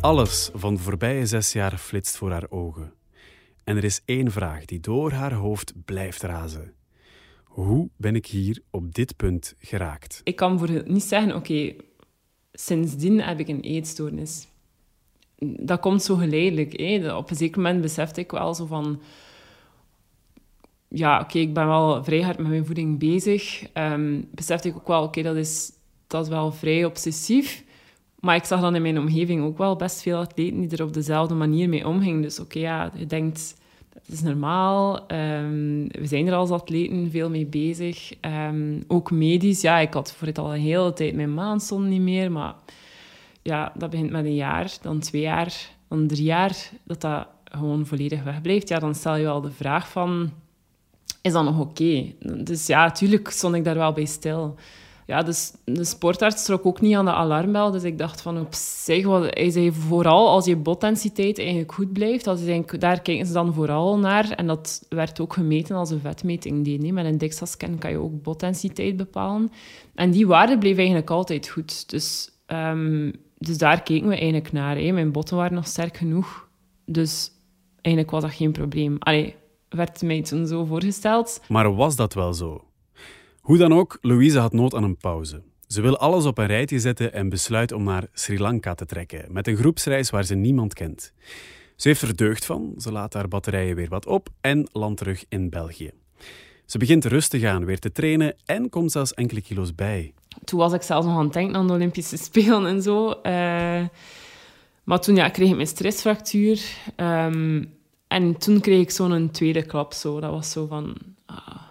Alles 0.00 0.50
van 0.54 0.74
de 0.74 0.80
voorbije 0.80 1.26
zes 1.26 1.52
jaar 1.52 1.76
flitst 1.76 2.16
voor 2.16 2.30
haar 2.30 2.46
ogen. 2.50 2.92
En 3.64 3.76
er 3.76 3.84
is 3.84 4.02
één 4.04 4.30
vraag 4.30 4.64
die 4.64 4.80
door 4.80 5.12
haar 5.12 5.32
hoofd 5.32 5.72
blijft 5.84 6.22
razen. 6.22 6.74
Hoe 7.44 7.88
ben 7.96 8.14
ik 8.16 8.26
hier 8.26 8.62
op 8.70 8.94
dit 8.94 9.16
punt 9.16 9.54
geraakt? 9.58 10.20
Ik 10.24 10.36
kan 10.36 10.58
voor 10.58 10.82
niet 10.86 11.02
zeggen, 11.02 11.34
oké, 11.34 11.74
sindsdien 12.52 13.20
heb 13.20 13.40
ik 13.40 13.48
een 13.48 13.60
eetstoornis. 13.60 14.46
Dat 15.38 15.80
komt 15.80 16.02
zo 16.02 16.16
geleidelijk. 16.16 16.80
Hè. 16.80 17.14
Op 17.14 17.30
een 17.30 17.36
zeker 17.36 17.60
moment 17.60 17.80
besefte 17.80 18.20
ik 18.20 18.30
wel 18.30 18.54
zo 18.54 18.66
van... 18.66 19.02
Ja, 20.88 21.20
oké, 21.20 21.38
ik 21.38 21.54
ben 21.54 21.66
wel 21.66 22.04
vrij 22.04 22.20
hard 22.22 22.38
met 22.38 22.48
mijn 22.48 22.66
voeding 22.66 22.98
bezig. 22.98 23.66
Um, 23.74 24.28
besefte 24.30 24.68
ik 24.68 24.76
ook 24.76 24.86
wel, 24.86 25.02
oké, 25.02 25.22
dat, 25.22 25.36
is, 25.36 25.72
dat 26.06 26.22
is 26.24 26.28
wel 26.28 26.52
vrij 26.52 26.84
obsessief. 26.84 27.64
Maar 28.22 28.36
ik 28.36 28.44
zag 28.44 28.60
dan 28.60 28.74
in 28.74 28.82
mijn 28.82 28.98
omgeving 28.98 29.44
ook 29.44 29.58
wel 29.58 29.76
best 29.76 30.02
veel 30.02 30.18
atleten 30.18 30.60
die 30.60 30.78
er 30.78 30.84
op 30.84 30.92
dezelfde 30.92 31.34
manier 31.34 31.68
mee 31.68 31.88
omgingen. 31.88 32.22
Dus 32.22 32.40
oké, 32.40 32.58
ja, 32.58 32.92
je 32.94 33.06
denkt 33.06 33.54
dat 33.92 34.02
is 34.08 34.22
normaal. 34.22 34.94
Um, 34.96 35.88
we 35.88 36.06
zijn 36.06 36.26
er 36.26 36.34
als 36.34 36.50
atleten 36.50 37.10
veel 37.10 37.30
mee 37.30 37.46
bezig. 37.46 38.12
Um, 38.20 38.84
ook 38.88 39.10
medisch. 39.10 39.60
Ja, 39.60 39.78
ik 39.78 39.94
had 39.94 40.12
voor 40.12 40.26
het 40.26 40.38
al 40.38 40.54
een 40.54 40.60
hele 40.60 40.92
tijd 40.92 41.14
mijn 41.14 41.34
maandson 41.34 41.88
niet 41.88 42.00
meer. 42.00 42.32
Maar 42.32 42.54
ja, 43.42 43.72
dat 43.74 43.90
begint 43.90 44.10
met 44.10 44.24
een 44.24 44.34
jaar, 44.34 44.72
dan 44.82 44.98
twee 44.98 45.22
jaar, 45.22 45.70
dan 45.88 46.06
drie 46.06 46.24
jaar. 46.24 46.70
Dat 46.84 47.00
dat 47.00 47.26
gewoon 47.44 47.86
volledig 47.86 48.22
wegblijft. 48.22 48.68
Ja, 48.68 48.78
dan 48.78 48.94
stel 48.94 49.16
je 49.16 49.24
wel 49.24 49.40
de 49.40 49.50
vraag 49.50 49.88
van... 49.88 50.30
Is 51.22 51.32
dat 51.32 51.44
nog 51.44 51.60
oké? 51.60 52.12
Dus 52.44 52.66
ja, 52.66 52.84
natuurlijk 52.84 53.30
stond 53.30 53.54
ik 53.54 53.64
daar 53.64 53.74
wel 53.74 53.92
bij 53.92 54.04
stil 54.04 54.56
ja, 55.06 55.22
dus 55.22 55.52
de 55.64 55.84
sportarts 55.84 56.44
trok 56.44 56.66
ook 56.66 56.80
niet 56.80 56.96
aan 56.96 57.04
de 57.04 57.12
alarmbel. 57.12 57.70
Dus 57.70 57.82
ik 57.82 57.98
dacht 57.98 58.20
van 58.20 58.40
op 58.40 58.54
zich, 58.54 59.06
wat, 59.06 59.34
hij 59.34 59.50
zei 59.50 59.72
vooral 59.72 60.28
als 60.28 60.44
je 60.44 60.56
botdensiteit 60.56 61.38
eigenlijk 61.38 61.72
goed 61.72 61.92
blijft, 61.92 62.26
als 62.26 62.40
daar 62.78 63.02
kijken 63.02 63.26
ze 63.26 63.32
dan 63.32 63.54
vooral 63.54 63.98
naar. 63.98 64.30
En 64.30 64.46
dat 64.46 64.86
werd 64.88 65.20
ook 65.20 65.32
gemeten 65.32 65.76
als 65.76 65.90
een 65.90 66.00
vetmeting 66.00 66.64
die 66.64 66.92
Met 66.92 67.04
een 67.04 67.18
DIXA-scan 67.18 67.78
kan 67.78 67.90
je 67.90 67.98
ook 67.98 68.22
botdensiteit 68.22 68.96
bepalen. 68.96 69.50
En 69.94 70.10
die 70.10 70.26
waarde 70.26 70.58
bleef 70.58 70.76
eigenlijk 70.76 71.10
altijd 71.10 71.48
goed. 71.48 71.90
Dus, 71.90 72.30
um, 72.46 73.12
dus 73.38 73.58
daar 73.58 73.82
keken 73.82 74.08
we 74.08 74.14
eigenlijk 74.14 74.52
naar. 74.52 74.76
Hè. 74.76 74.92
Mijn 74.92 75.12
botten 75.12 75.36
waren 75.36 75.54
nog 75.54 75.66
sterk 75.66 75.96
genoeg. 75.96 76.48
Dus 76.86 77.30
eigenlijk 77.80 78.14
was 78.14 78.22
dat 78.22 78.32
geen 78.32 78.52
probleem. 78.52 78.96
Allee, 78.98 79.34
werd 79.68 80.02
mij 80.02 80.22
toen 80.22 80.46
zo 80.46 80.64
voorgesteld. 80.64 81.40
Maar 81.48 81.74
was 81.74 81.96
dat 81.96 82.14
wel 82.14 82.32
zo? 82.32 82.64
Hoe 83.42 83.56
dan 83.56 83.72
ook, 83.72 83.98
Louise 84.00 84.38
had 84.38 84.52
nood 84.52 84.74
aan 84.74 84.82
een 84.82 84.96
pauze. 84.96 85.42
Ze 85.66 85.80
wil 85.80 85.98
alles 85.98 86.24
op 86.24 86.38
een 86.38 86.46
rijtje 86.46 86.78
zetten 86.78 87.12
en 87.12 87.28
besluit 87.28 87.72
om 87.72 87.82
naar 87.82 88.06
Sri 88.12 88.38
Lanka 88.38 88.74
te 88.74 88.86
trekken, 88.86 89.32
met 89.32 89.46
een 89.46 89.56
groepsreis 89.56 90.10
waar 90.10 90.24
ze 90.24 90.34
niemand 90.34 90.74
kent. 90.74 91.12
Ze 91.76 91.88
heeft 91.88 92.02
er 92.02 92.16
deugd 92.16 92.44
van, 92.44 92.74
ze 92.76 92.92
laat 92.92 93.14
haar 93.14 93.28
batterijen 93.28 93.76
weer 93.76 93.88
wat 93.88 94.06
op 94.06 94.28
en 94.40 94.68
landt 94.72 94.98
terug 94.98 95.24
in 95.28 95.50
België. 95.50 95.90
Ze 96.66 96.78
begint 96.78 97.04
rustig 97.04 97.44
aan 97.44 97.64
weer 97.64 97.78
te 97.78 97.92
trainen 97.92 98.34
en 98.44 98.68
komt 98.68 98.92
zelfs 98.92 99.14
enkele 99.14 99.42
kilo's 99.42 99.74
bij. 99.74 100.14
Toen 100.44 100.58
was 100.58 100.72
ik 100.72 100.82
zelfs 100.82 101.06
nog 101.06 101.16
aan 101.16 101.24
het 101.24 101.32
denken 101.32 101.56
aan 101.56 101.66
de 101.66 101.72
Olympische 101.72 102.16
Spelen 102.16 102.66
en 102.66 102.82
zo. 102.82 103.08
Uh, 103.08 103.14
maar 104.84 105.00
toen 105.00 105.16
ja, 105.16 105.28
kreeg 105.28 105.48
ik 105.48 105.54
mijn 105.54 105.66
stressfractuur. 105.66 106.60
Um, 106.96 107.74
en 108.08 108.38
toen 108.38 108.60
kreeg 108.60 108.80
ik 108.80 108.90
zo'n 108.90 109.30
tweede 109.30 109.62
klap. 109.62 109.92
Zo. 109.92 110.20
Dat 110.20 110.30
was 110.30 110.50
zo 110.50 110.66
van... 110.66 110.96
Ah, 111.26 111.70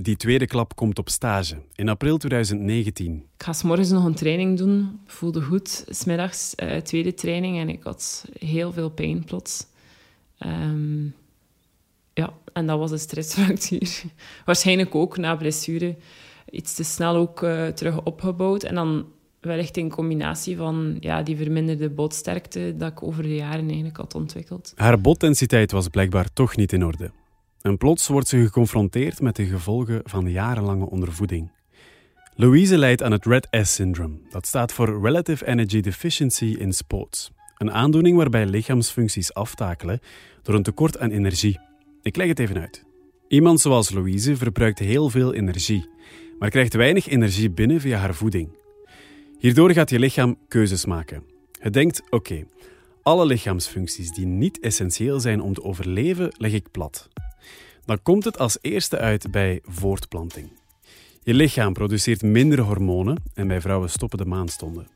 die 0.00 0.16
tweede 0.16 0.46
klap 0.46 0.76
komt 0.76 0.98
op 0.98 1.08
stage 1.08 1.56
in 1.74 1.88
april 1.88 2.16
2019. 2.16 3.26
Ik 3.36 3.42
ga 3.42 3.54
morgens 3.62 3.90
nog 3.90 4.04
een 4.04 4.14
training 4.14 4.58
doen. 4.58 5.00
Ik 5.04 5.10
voelde 5.10 5.42
goed. 5.42 5.84
Smiddags 5.88 6.52
uh, 6.56 6.76
tweede 6.76 7.14
training 7.14 7.58
en 7.58 7.68
ik 7.68 7.82
had 7.82 8.26
heel 8.38 8.72
veel 8.72 8.90
pijn 8.90 9.24
plots. 9.24 9.66
Um, 10.46 11.14
ja, 12.14 12.32
en 12.52 12.66
dat 12.66 12.78
was 12.78 12.90
een 12.90 12.98
stressfractuur. 12.98 14.02
Waarschijnlijk 14.44 14.94
ook 14.94 15.16
na 15.16 15.36
blessure. 15.36 15.96
Iets 16.50 16.74
te 16.74 16.84
snel 16.84 17.16
ook 17.16 17.42
uh, 17.42 17.66
terug 17.66 18.02
opgebouwd. 18.02 18.62
En 18.62 18.74
dan 18.74 19.06
wellicht 19.40 19.76
in 19.76 19.90
combinatie 19.90 20.56
van 20.56 20.96
ja, 21.00 21.22
die 21.22 21.36
verminderde 21.36 21.90
botsterkte 21.90 22.74
dat 22.76 22.90
ik 22.90 23.02
over 23.02 23.22
de 23.22 23.34
jaren 23.34 23.66
eigenlijk 23.66 23.96
had 23.96 24.14
ontwikkeld. 24.14 24.72
Haar 24.76 25.00
botdensiteit 25.00 25.72
was 25.72 25.88
blijkbaar 25.88 26.32
toch 26.32 26.56
niet 26.56 26.72
in 26.72 26.84
orde. 26.84 27.10
En 27.62 27.76
plots 27.76 28.08
wordt 28.08 28.28
ze 28.28 28.42
geconfronteerd 28.42 29.20
met 29.20 29.36
de 29.36 29.46
gevolgen 29.46 30.00
van 30.04 30.30
jarenlange 30.30 30.90
ondervoeding. 30.90 31.50
Louise 32.34 32.78
lijdt 32.78 33.02
aan 33.02 33.12
het 33.12 33.26
Red 33.26 33.48
S-syndroom. 33.50 34.20
Dat 34.30 34.46
staat 34.46 34.72
voor 34.72 35.02
Relative 35.02 35.46
Energy 35.46 35.80
Deficiency 35.80 36.56
in 36.58 36.72
Sports. 36.72 37.30
Een 37.56 37.72
aandoening 37.72 38.16
waarbij 38.16 38.46
lichaamsfuncties 38.46 39.34
aftakelen 39.34 40.00
door 40.42 40.54
een 40.54 40.62
tekort 40.62 40.98
aan 40.98 41.10
energie. 41.10 41.60
Ik 42.02 42.16
leg 42.16 42.28
het 42.28 42.38
even 42.38 42.60
uit. 42.60 42.84
Iemand 43.28 43.60
zoals 43.60 43.90
Louise 43.90 44.36
verbruikt 44.36 44.78
heel 44.78 45.10
veel 45.10 45.34
energie, 45.34 45.88
maar 46.38 46.50
krijgt 46.50 46.74
weinig 46.74 47.08
energie 47.08 47.50
binnen 47.50 47.80
via 47.80 47.98
haar 47.98 48.14
voeding. 48.14 48.48
Hierdoor 49.38 49.72
gaat 49.72 49.90
je 49.90 49.98
lichaam 49.98 50.36
keuzes 50.48 50.84
maken. 50.84 51.22
Het 51.58 51.72
denkt: 51.72 52.02
oké, 52.10 52.44
alle 53.02 53.26
lichaamsfuncties 53.26 54.10
die 54.10 54.26
niet 54.26 54.60
essentieel 54.60 55.20
zijn 55.20 55.40
om 55.40 55.54
te 55.54 55.62
overleven, 55.62 56.34
leg 56.36 56.52
ik 56.52 56.70
plat. 56.70 57.08
Dan 57.84 58.02
komt 58.02 58.24
het 58.24 58.38
als 58.38 58.58
eerste 58.60 58.98
uit 58.98 59.30
bij 59.30 59.60
voortplanting. 59.64 60.50
Je 61.22 61.34
lichaam 61.34 61.72
produceert 61.72 62.22
minder 62.22 62.60
hormonen 62.60 63.22
en 63.34 63.48
bij 63.48 63.60
vrouwen 63.60 63.90
stoppen 63.90 64.18
de 64.18 64.24
maandstonden. 64.24 64.88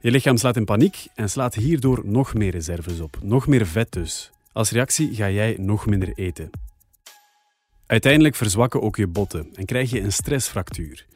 Je 0.00 0.10
lichaam 0.10 0.36
slaat 0.36 0.56
in 0.56 0.64
paniek 0.64 1.06
en 1.14 1.30
slaat 1.30 1.54
hierdoor 1.54 2.00
nog 2.04 2.34
meer 2.34 2.50
reserves 2.50 3.00
op, 3.00 3.18
nog 3.22 3.46
meer 3.46 3.66
vet 3.66 3.92
dus. 3.92 4.30
Als 4.52 4.70
reactie 4.70 5.14
ga 5.14 5.30
jij 5.30 5.56
nog 5.58 5.86
minder 5.86 6.12
eten. 6.14 6.50
Uiteindelijk 7.86 8.34
verzwakken 8.34 8.82
ook 8.82 8.96
je 8.96 9.06
botten 9.06 9.48
en 9.54 9.64
krijg 9.64 9.90
je 9.90 10.00
een 10.00 10.12
stressfractuur. 10.12 11.06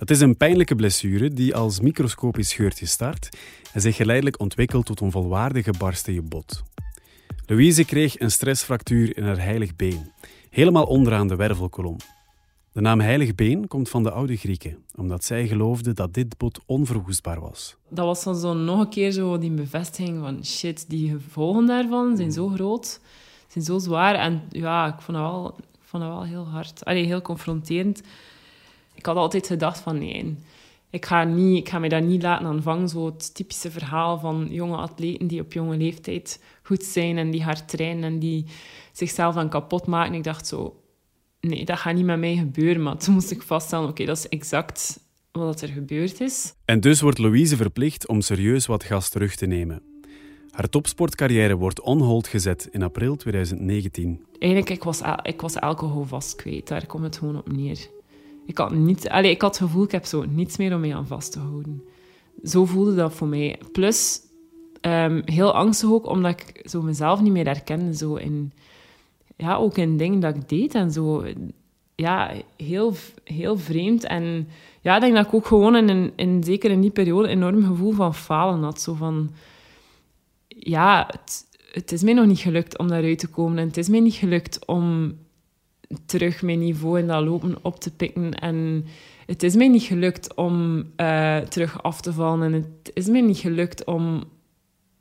Dat 0.00 0.10
is 0.10 0.20
een 0.20 0.36
pijnlijke 0.36 0.74
blessure 0.74 1.28
die 1.28 1.54
als 1.54 1.80
microscopisch 1.80 2.48
scheurtje 2.48 2.86
start 2.86 3.28
en 3.72 3.80
zich 3.80 3.96
geleidelijk 3.96 4.40
ontwikkelt 4.40 4.86
tot 4.86 5.00
een 5.00 5.10
volwaardige 5.10 5.74
barst 5.78 6.08
in 6.08 6.14
je 6.14 6.22
bot. 6.22 6.62
Louise 7.46 7.84
kreeg 7.84 8.20
een 8.20 8.30
stressfractuur 8.30 9.16
in 9.16 9.24
haar 9.24 9.42
heilig 9.42 9.76
been, 9.76 10.12
helemaal 10.50 10.84
onderaan 10.84 11.28
de 11.28 11.36
wervelkolom. 11.36 11.96
De 12.72 12.80
naam 12.80 13.00
heilig 13.00 13.34
been 13.34 13.66
komt 13.68 13.88
van 13.88 14.02
de 14.02 14.10
oude 14.10 14.36
Grieken, 14.36 14.84
omdat 14.94 15.24
zij 15.24 15.46
geloofden 15.46 15.94
dat 15.94 16.14
dit 16.14 16.38
bot 16.38 16.60
onverwoestbaar 16.66 17.40
was. 17.40 17.76
Dat 17.88 18.06
was 18.06 18.24
dan 18.24 18.36
zo 18.36 18.54
nog 18.54 18.80
een 18.80 18.88
keer 18.88 19.10
zo 19.10 19.38
die 19.38 19.50
bevestiging 19.50 20.18
van 20.20 20.44
shit, 20.44 20.84
die 20.88 21.10
gevolgen 21.10 21.66
daarvan 21.66 22.16
zijn 22.16 22.32
zo 22.32 22.48
groot, 22.48 23.00
zijn 23.48 23.64
zo 23.64 23.78
zwaar. 23.78 24.14
En 24.14 24.42
ja, 24.50 24.86
ik 24.86 25.00
vond 25.00 25.18
dat 25.18 25.30
wel, 25.30 25.56
vond 25.80 26.02
dat 26.02 26.12
wel 26.12 26.24
heel 26.24 26.48
hard, 26.48 26.84
allee, 26.84 27.04
heel 27.04 27.22
confronterend. 27.22 28.02
Ik 29.00 29.06
had 29.06 29.16
altijd 29.16 29.46
gedacht 29.46 29.78
van 29.78 29.98
nee, 29.98 30.36
ik 30.90 31.06
ga, 31.06 31.24
niet, 31.24 31.58
ik 31.58 31.68
ga 31.68 31.78
mij 31.78 31.88
daar 31.88 32.02
niet 32.02 32.22
laten 32.22 32.46
aanvangen. 32.46 32.88
Zo 32.88 33.06
het 33.06 33.34
typische 33.34 33.70
verhaal 33.70 34.18
van 34.18 34.48
jonge 34.50 34.76
atleten 34.76 35.26
die 35.26 35.40
op 35.40 35.52
jonge 35.52 35.76
leeftijd 35.76 36.42
goed 36.62 36.82
zijn 36.84 37.18
en 37.18 37.30
die 37.30 37.42
hard 37.42 37.68
trainen 37.68 38.04
en 38.04 38.18
die 38.18 38.46
zichzelf 38.92 39.34
dan 39.34 39.48
kapot 39.48 39.86
maken. 39.86 40.14
Ik 40.14 40.24
dacht 40.24 40.46
zo, 40.46 40.82
nee, 41.40 41.64
dat 41.64 41.78
gaat 41.78 41.94
niet 41.94 42.04
met 42.04 42.18
mij 42.18 42.36
gebeuren. 42.36 42.82
Maar 42.82 42.96
toen 42.96 43.14
moest 43.14 43.30
ik 43.30 43.42
vaststellen, 43.42 43.88
oké, 43.88 44.04
dat 44.04 44.16
is 44.16 44.28
exact 44.28 45.00
wat 45.32 45.60
er 45.60 45.68
gebeurd 45.68 46.20
is. 46.20 46.54
En 46.64 46.80
dus 46.80 47.00
wordt 47.00 47.18
Louise 47.18 47.56
verplicht 47.56 48.08
om 48.08 48.20
serieus 48.20 48.66
wat 48.66 48.84
gas 48.84 49.08
terug 49.08 49.36
te 49.36 49.46
nemen. 49.46 49.82
Haar 50.50 50.68
topsportcarrière 50.68 51.56
wordt 51.56 51.80
on 51.80 52.00
hold 52.00 52.28
gezet 52.28 52.68
in 52.70 52.82
april 52.82 53.16
2019. 53.16 54.24
Eigenlijk, 54.38 54.72
ik 54.72 54.84
was, 54.84 55.00
ik 55.22 55.40
was 55.40 55.60
alcohol 55.60 56.04
vast 56.04 56.34
kwijt. 56.34 56.68
Daar 56.68 56.86
komt 56.86 57.04
het 57.04 57.16
gewoon 57.16 57.38
op 57.38 57.52
neer. 57.52 57.98
Ik 58.50 58.58
had, 58.58 58.70
niet, 58.70 59.08
allez, 59.08 59.30
ik 59.30 59.40
had 59.40 59.58
het 59.58 59.68
gevoel, 59.68 59.84
ik 59.84 59.90
heb 59.90 60.04
zo 60.04 60.24
niets 60.24 60.56
meer 60.56 60.74
om 60.74 60.80
mij 60.80 60.94
aan 60.94 61.06
vast 61.06 61.32
te 61.32 61.38
houden. 61.38 61.82
Zo 62.44 62.64
voelde 62.64 62.94
dat 62.94 63.12
voor 63.12 63.26
mij. 63.26 63.58
Plus, 63.72 64.20
um, 64.80 65.22
heel 65.24 65.54
angstig 65.54 65.90
ook, 65.90 66.06
omdat 66.06 66.40
ik 66.40 66.68
zo 66.68 66.82
mezelf 66.82 67.20
niet 67.20 67.32
meer 67.32 67.44
herkende. 67.44 67.94
Zo 67.96 68.14
in, 68.14 68.52
ja, 69.36 69.56
ook 69.56 69.76
in 69.76 69.96
dingen 69.96 70.20
dat 70.20 70.36
ik 70.36 70.48
deed 70.48 70.74
en 70.74 70.92
zo. 70.92 71.24
Ja, 71.94 72.32
heel, 72.56 72.94
heel 73.24 73.58
vreemd. 73.58 74.04
En 74.04 74.48
ja, 74.80 74.94
ik 74.94 75.00
denk 75.00 75.14
dat 75.14 75.26
ik 75.26 75.34
ook 75.34 75.46
gewoon 75.46 75.88
in, 75.88 76.12
in 76.16 76.44
zeker 76.44 76.70
in 76.70 76.80
die 76.80 76.90
periode 76.90 77.28
een 77.28 77.36
enorm 77.36 77.64
gevoel 77.64 77.92
van 77.92 78.14
falen 78.14 78.62
had. 78.62 78.80
Zo 78.80 78.94
van, 78.94 79.30
ja, 80.48 81.06
het, 81.10 81.44
het 81.72 81.92
is 81.92 82.02
mij 82.02 82.12
nog 82.12 82.26
niet 82.26 82.38
gelukt 82.38 82.78
om 82.78 82.88
daaruit 82.88 83.18
te 83.18 83.28
komen. 83.28 83.58
En 83.58 83.66
het 83.66 83.76
is 83.76 83.88
mij 83.88 84.00
niet 84.00 84.14
gelukt 84.14 84.66
om 84.66 85.14
terug 86.06 86.42
mijn 86.42 86.58
niveau 86.58 86.98
in 86.98 87.06
dat 87.06 87.24
lopen 87.24 87.56
op 87.62 87.80
te 87.80 87.90
pikken. 87.90 88.34
En 88.34 88.84
het 89.26 89.42
is 89.42 89.54
mij 89.54 89.68
niet 89.68 89.82
gelukt 89.82 90.34
om 90.34 90.84
uh, 90.96 91.36
terug 91.36 91.82
af 91.82 92.00
te 92.00 92.12
vallen. 92.12 92.42
En 92.42 92.52
het 92.52 92.90
is 92.94 93.06
mij 93.06 93.20
niet 93.20 93.38
gelukt 93.38 93.84
om 93.84 94.24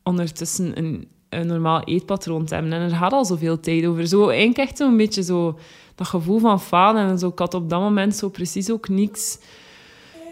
ondertussen 0.03 0.77
een, 0.77 1.07
een 1.29 1.47
normaal 1.47 1.83
eetpatroon 1.83 2.45
te 2.45 2.53
hebben. 2.53 2.73
En 2.73 2.81
er 2.81 2.95
gaat 2.95 3.13
al 3.13 3.25
zoveel 3.25 3.59
tijd 3.59 3.85
over. 3.85 4.07
Zo 4.07 4.27
eigenlijk 4.27 4.57
echt 4.57 4.77
zo'n 4.77 4.97
beetje 4.97 5.23
zo 5.23 5.59
dat 5.95 6.07
gevoel 6.07 6.39
van 6.39 6.61
falen. 6.61 7.07
En 7.07 7.19
zo, 7.19 7.27
ik 7.27 7.39
had 7.39 7.53
op 7.53 7.69
dat 7.69 7.79
moment 7.79 8.15
zo 8.15 8.29
precies 8.29 8.71
ook 8.71 8.89
niks... 8.89 9.39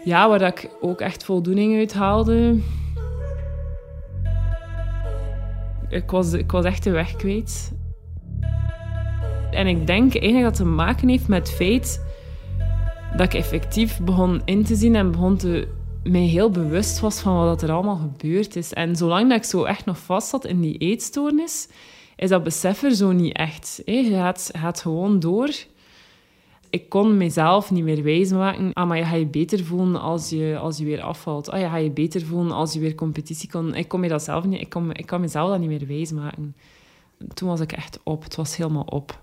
Ja, 0.04 0.28
waar 0.28 0.42
ik 0.42 0.70
ook 0.80 1.00
echt 1.00 1.24
voldoening 1.24 1.76
uit 1.76 1.92
haalde. 1.92 2.58
Ik 5.88 6.10
was, 6.10 6.32
ik 6.32 6.50
was 6.50 6.64
echt 6.64 6.84
de 6.84 6.90
weg 6.90 7.16
kwijt. 7.16 7.72
En 9.50 9.66
ik 9.66 9.86
denk 9.86 10.14
eigenlijk 10.14 10.42
dat 10.42 10.58
het 10.58 10.66
te 10.66 10.74
maken 10.74 11.08
heeft 11.08 11.28
met 11.28 11.48
het 11.48 11.56
feit 11.56 12.04
dat 13.16 13.26
ik 13.26 13.34
effectief 13.34 14.00
begon 14.00 14.42
in 14.44 14.64
te 14.64 14.74
zien 14.74 14.94
en 14.94 15.10
begon 15.10 15.36
te 15.36 15.68
mij 16.02 16.20
heel 16.20 16.50
bewust 16.50 17.00
was 17.00 17.20
van 17.20 17.34
wat 17.34 17.62
er 17.62 17.72
allemaal 17.72 17.96
gebeurd 17.96 18.56
is. 18.56 18.72
En 18.72 18.96
zolang 18.96 19.28
dat 19.28 19.38
ik 19.38 19.44
zo 19.44 19.64
echt 19.64 19.84
nog 19.84 19.98
vast 19.98 20.28
zat 20.28 20.44
in 20.44 20.60
die 20.60 20.78
eetstoornis, 20.78 21.68
is 22.16 22.28
dat 22.28 22.42
besef 22.44 22.82
er 22.82 22.94
zo 22.94 23.12
niet 23.12 23.36
echt. 23.36 23.82
Je 23.84 24.04
gaat, 24.04 24.50
gaat 24.52 24.80
gewoon 24.80 25.20
door. 25.20 25.50
Ik 26.70 26.88
kon 26.88 27.16
mezelf 27.16 27.70
niet 27.70 27.84
meer 27.84 28.02
wijsmaken. 28.02 28.72
Ah, 28.72 28.88
maar 28.88 28.96
je 28.96 29.04
gaat 29.04 29.18
je 29.18 29.26
beter 29.26 29.64
voelen 29.64 30.00
als 30.00 30.30
je, 30.30 30.58
als 30.60 30.78
je 30.78 30.84
weer 30.84 31.00
afvalt. 31.00 31.50
Ah, 31.50 31.60
je 31.60 31.68
gaat 31.68 31.82
je 31.82 31.90
beter 31.90 32.20
voelen 32.22 32.52
als 32.52 32.72
je 32.72 32.80
weer 32.80 32.94
competitie 32.94 33.50
kon. 33.50 33.74
Ik 33.74 33.88
kon 33.88 34.00
me 34.00 34.08
dat 34.08 34.22
zelf 34.22 34.44
niet... 34.44 34.60
Ik 34.60 34.68
kon, 34.68 34.92
ik 34.92 35.06
kan 35.06 35.20
mezelf 35.20 35.50
dat 35.50 35.58
niet 35.58 35.68
meer 35.68 35.86
wijsmaken. 35.86 36.56
Toen 37.34 37.48
was 37.48 37.60
ik 37.60 37.72
echt 37.72 38.00
op. 38.02 38.24
Het 38.24 38.36
was 38.36 38.56
helemaal 38.56 38.82
op 38.82 39.20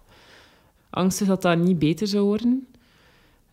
angstig 0.96 1.28
dat 1.28 1.42
dat 1.42 1.58
niet 1.58 1.80
beter 1.80 2.08
zou 2.08 2.24
worden. 2.24 2.68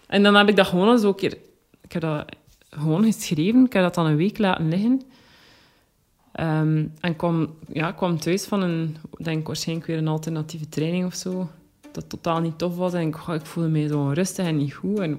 En 0.06 0.22
dan 0.22 0.34
heb 0.34 0.48
ik 0.48 0.56
dat 0.56 0.66
gewoon 0.66 0.90
eens 0.90 1.02
een 1.02 1.14
keer... 1.14 1.38
Ik 1.80 1.92
heb 1.92 2.02
dat 2.02 2.36
gewoon 2.70 3.04
geschreven. 3.04 3.64
Ik 3.64 3.72
heb 3.72 3.82
dat 3.82 3.94
dan 3.94 4.06
een 4.06 4.16
week 4.16 4.38
laten 4.38 4.68
liggen. 4.68 5.02
Um, 6.40 6.92
en 7.00 7.16
kwam, 7.16 7.54
ja, 7.72 7.92
kwam 7.92 8.18
thuis 8.18 8.44
van 8.44 8.62
een, 8.62 8.96
denk 9.18 9.46
waarschijnlijk 9.46 9.86
weer 9.86 9.98
een 9.98 10.08
alternatieve 10.08 10.68
training 10.68 11.04
of 11.04 11.14
zo. 11.14 11.48
Dat 11.92 12.08
totaal 12.08 12.40
niet 12.40 12.58
tof 12.58 12.76
was. 12.76 12.92
En 12.92 13.08
ik, 13.08 13.16
ik 13.16 13.46
voelde 13.46 13.68
me 13.68 13.88
zo 13.88 13.98
onrustig 13.98 14.46
en 14.46 14.56
niet 14.56 14.74
goed. 14.74 14.98
En 14.98 15.12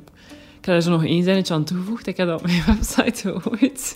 ik 0.60 0.66
heb 0.66 0.76
er 0.76 0.82
zo 0.82 0.90
nog 0.90 1.06
één 1.06 1.24
zinnetje 1.24 1.54
aan 1.54 1.64
toegevoegd. 1.64 2.08
Ik 2.08 2.18
heb 2.18 2.28
dat 2.28 2.40
op 2.40 2.46
mijn 2.46 2.64
website 2.76 3.32
gegooid. 3.32 3.96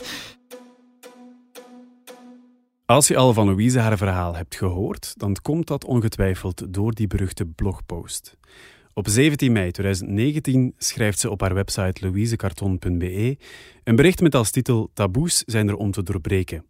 Als 2.87 3.07
je 3.07 3.17
al 3.17 3.33
van 3.33 3.45
Louise 3.45 3.79
haar 3.79 3.97
verhaal 3.97 4.35
hebt 4.35 4.55
gehoord, 4.55 5.13
dan 5.17 5.35
komt 5.41 5.67
dat 5.67 5.85
ongetwijfeld 5.85 6.73
door 6.73 6.93
die 6.93 7.07
beruchte 7.07 7.45
blogpost. 7.45 8.37
Op 8.93 9.07
17 9.07 9.51
mei 9.51 9.71
2019 9.71 10.73
schrijft 10.77 11.19
ze 11.19 11.29
op 11.29 11.41
haar 11.41 11.53
website 11.53 12.01
louisecarton.be 12.05 13.37
een 13.83 13.95
bericht 13.95 14.21
met 14.21 14.35
als 14.35 14.51
titel 14.51 14.89
Taboes 14.93 15.43
zijn 15.45 15.67
er 15.67 15.75
om 15.75 15.91
te 15.91 16.03
doorbreken. 16.03 16.65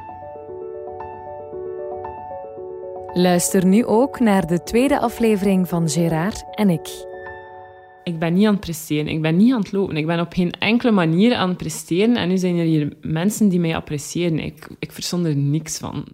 Luister 3.21 3.67
nu 3.67 3.85
ook 3.85 4.21
naar 4.21 4.47
de 4.47 4.63
tweede 4.63 5.01
aflevering 5.01 5.69
van 5.69 5.89
Gerard 5.89 6.45
en 6.55 6.71
ik. 6.71 6.89
Ik 8.05 8.19
ben 8.19 8.35
niet 8.35 8.47
aan 8.47 8.53
het 8.53 8.61
presteren, 8.61 9.07
ik 9.07 9.23
ben 9.23 9.37
niet 9.37 9.53
aan 9.53 9.61
het 9.61 9.73
lopen. 9.73 9.97
Ik 9.97 10.07
ben 10.07 10.21
op 10.21 10.33
geen 10.33 10.51
enkele 10.51 10.91
manier 10.91 11.35
aan 11.35 11.49
het 11.49 11.59
presteren. 11.59 12.17
En 12.17 12.29
nu 12.29 12.39
zijn 12.39 12.57
er 12.57 12.65
hier 12.65 12.93
mensen 13.01 13.49
die 13.49 13.61
mij 13.61 13.77
appreciëren. 13.77 14.39
Ik, 14.39 14.69
ik 14.79 14.93
verstond 14.93 15.27
er 15.27 15.37
niks 15.37 15.79
van. 15.79 16.05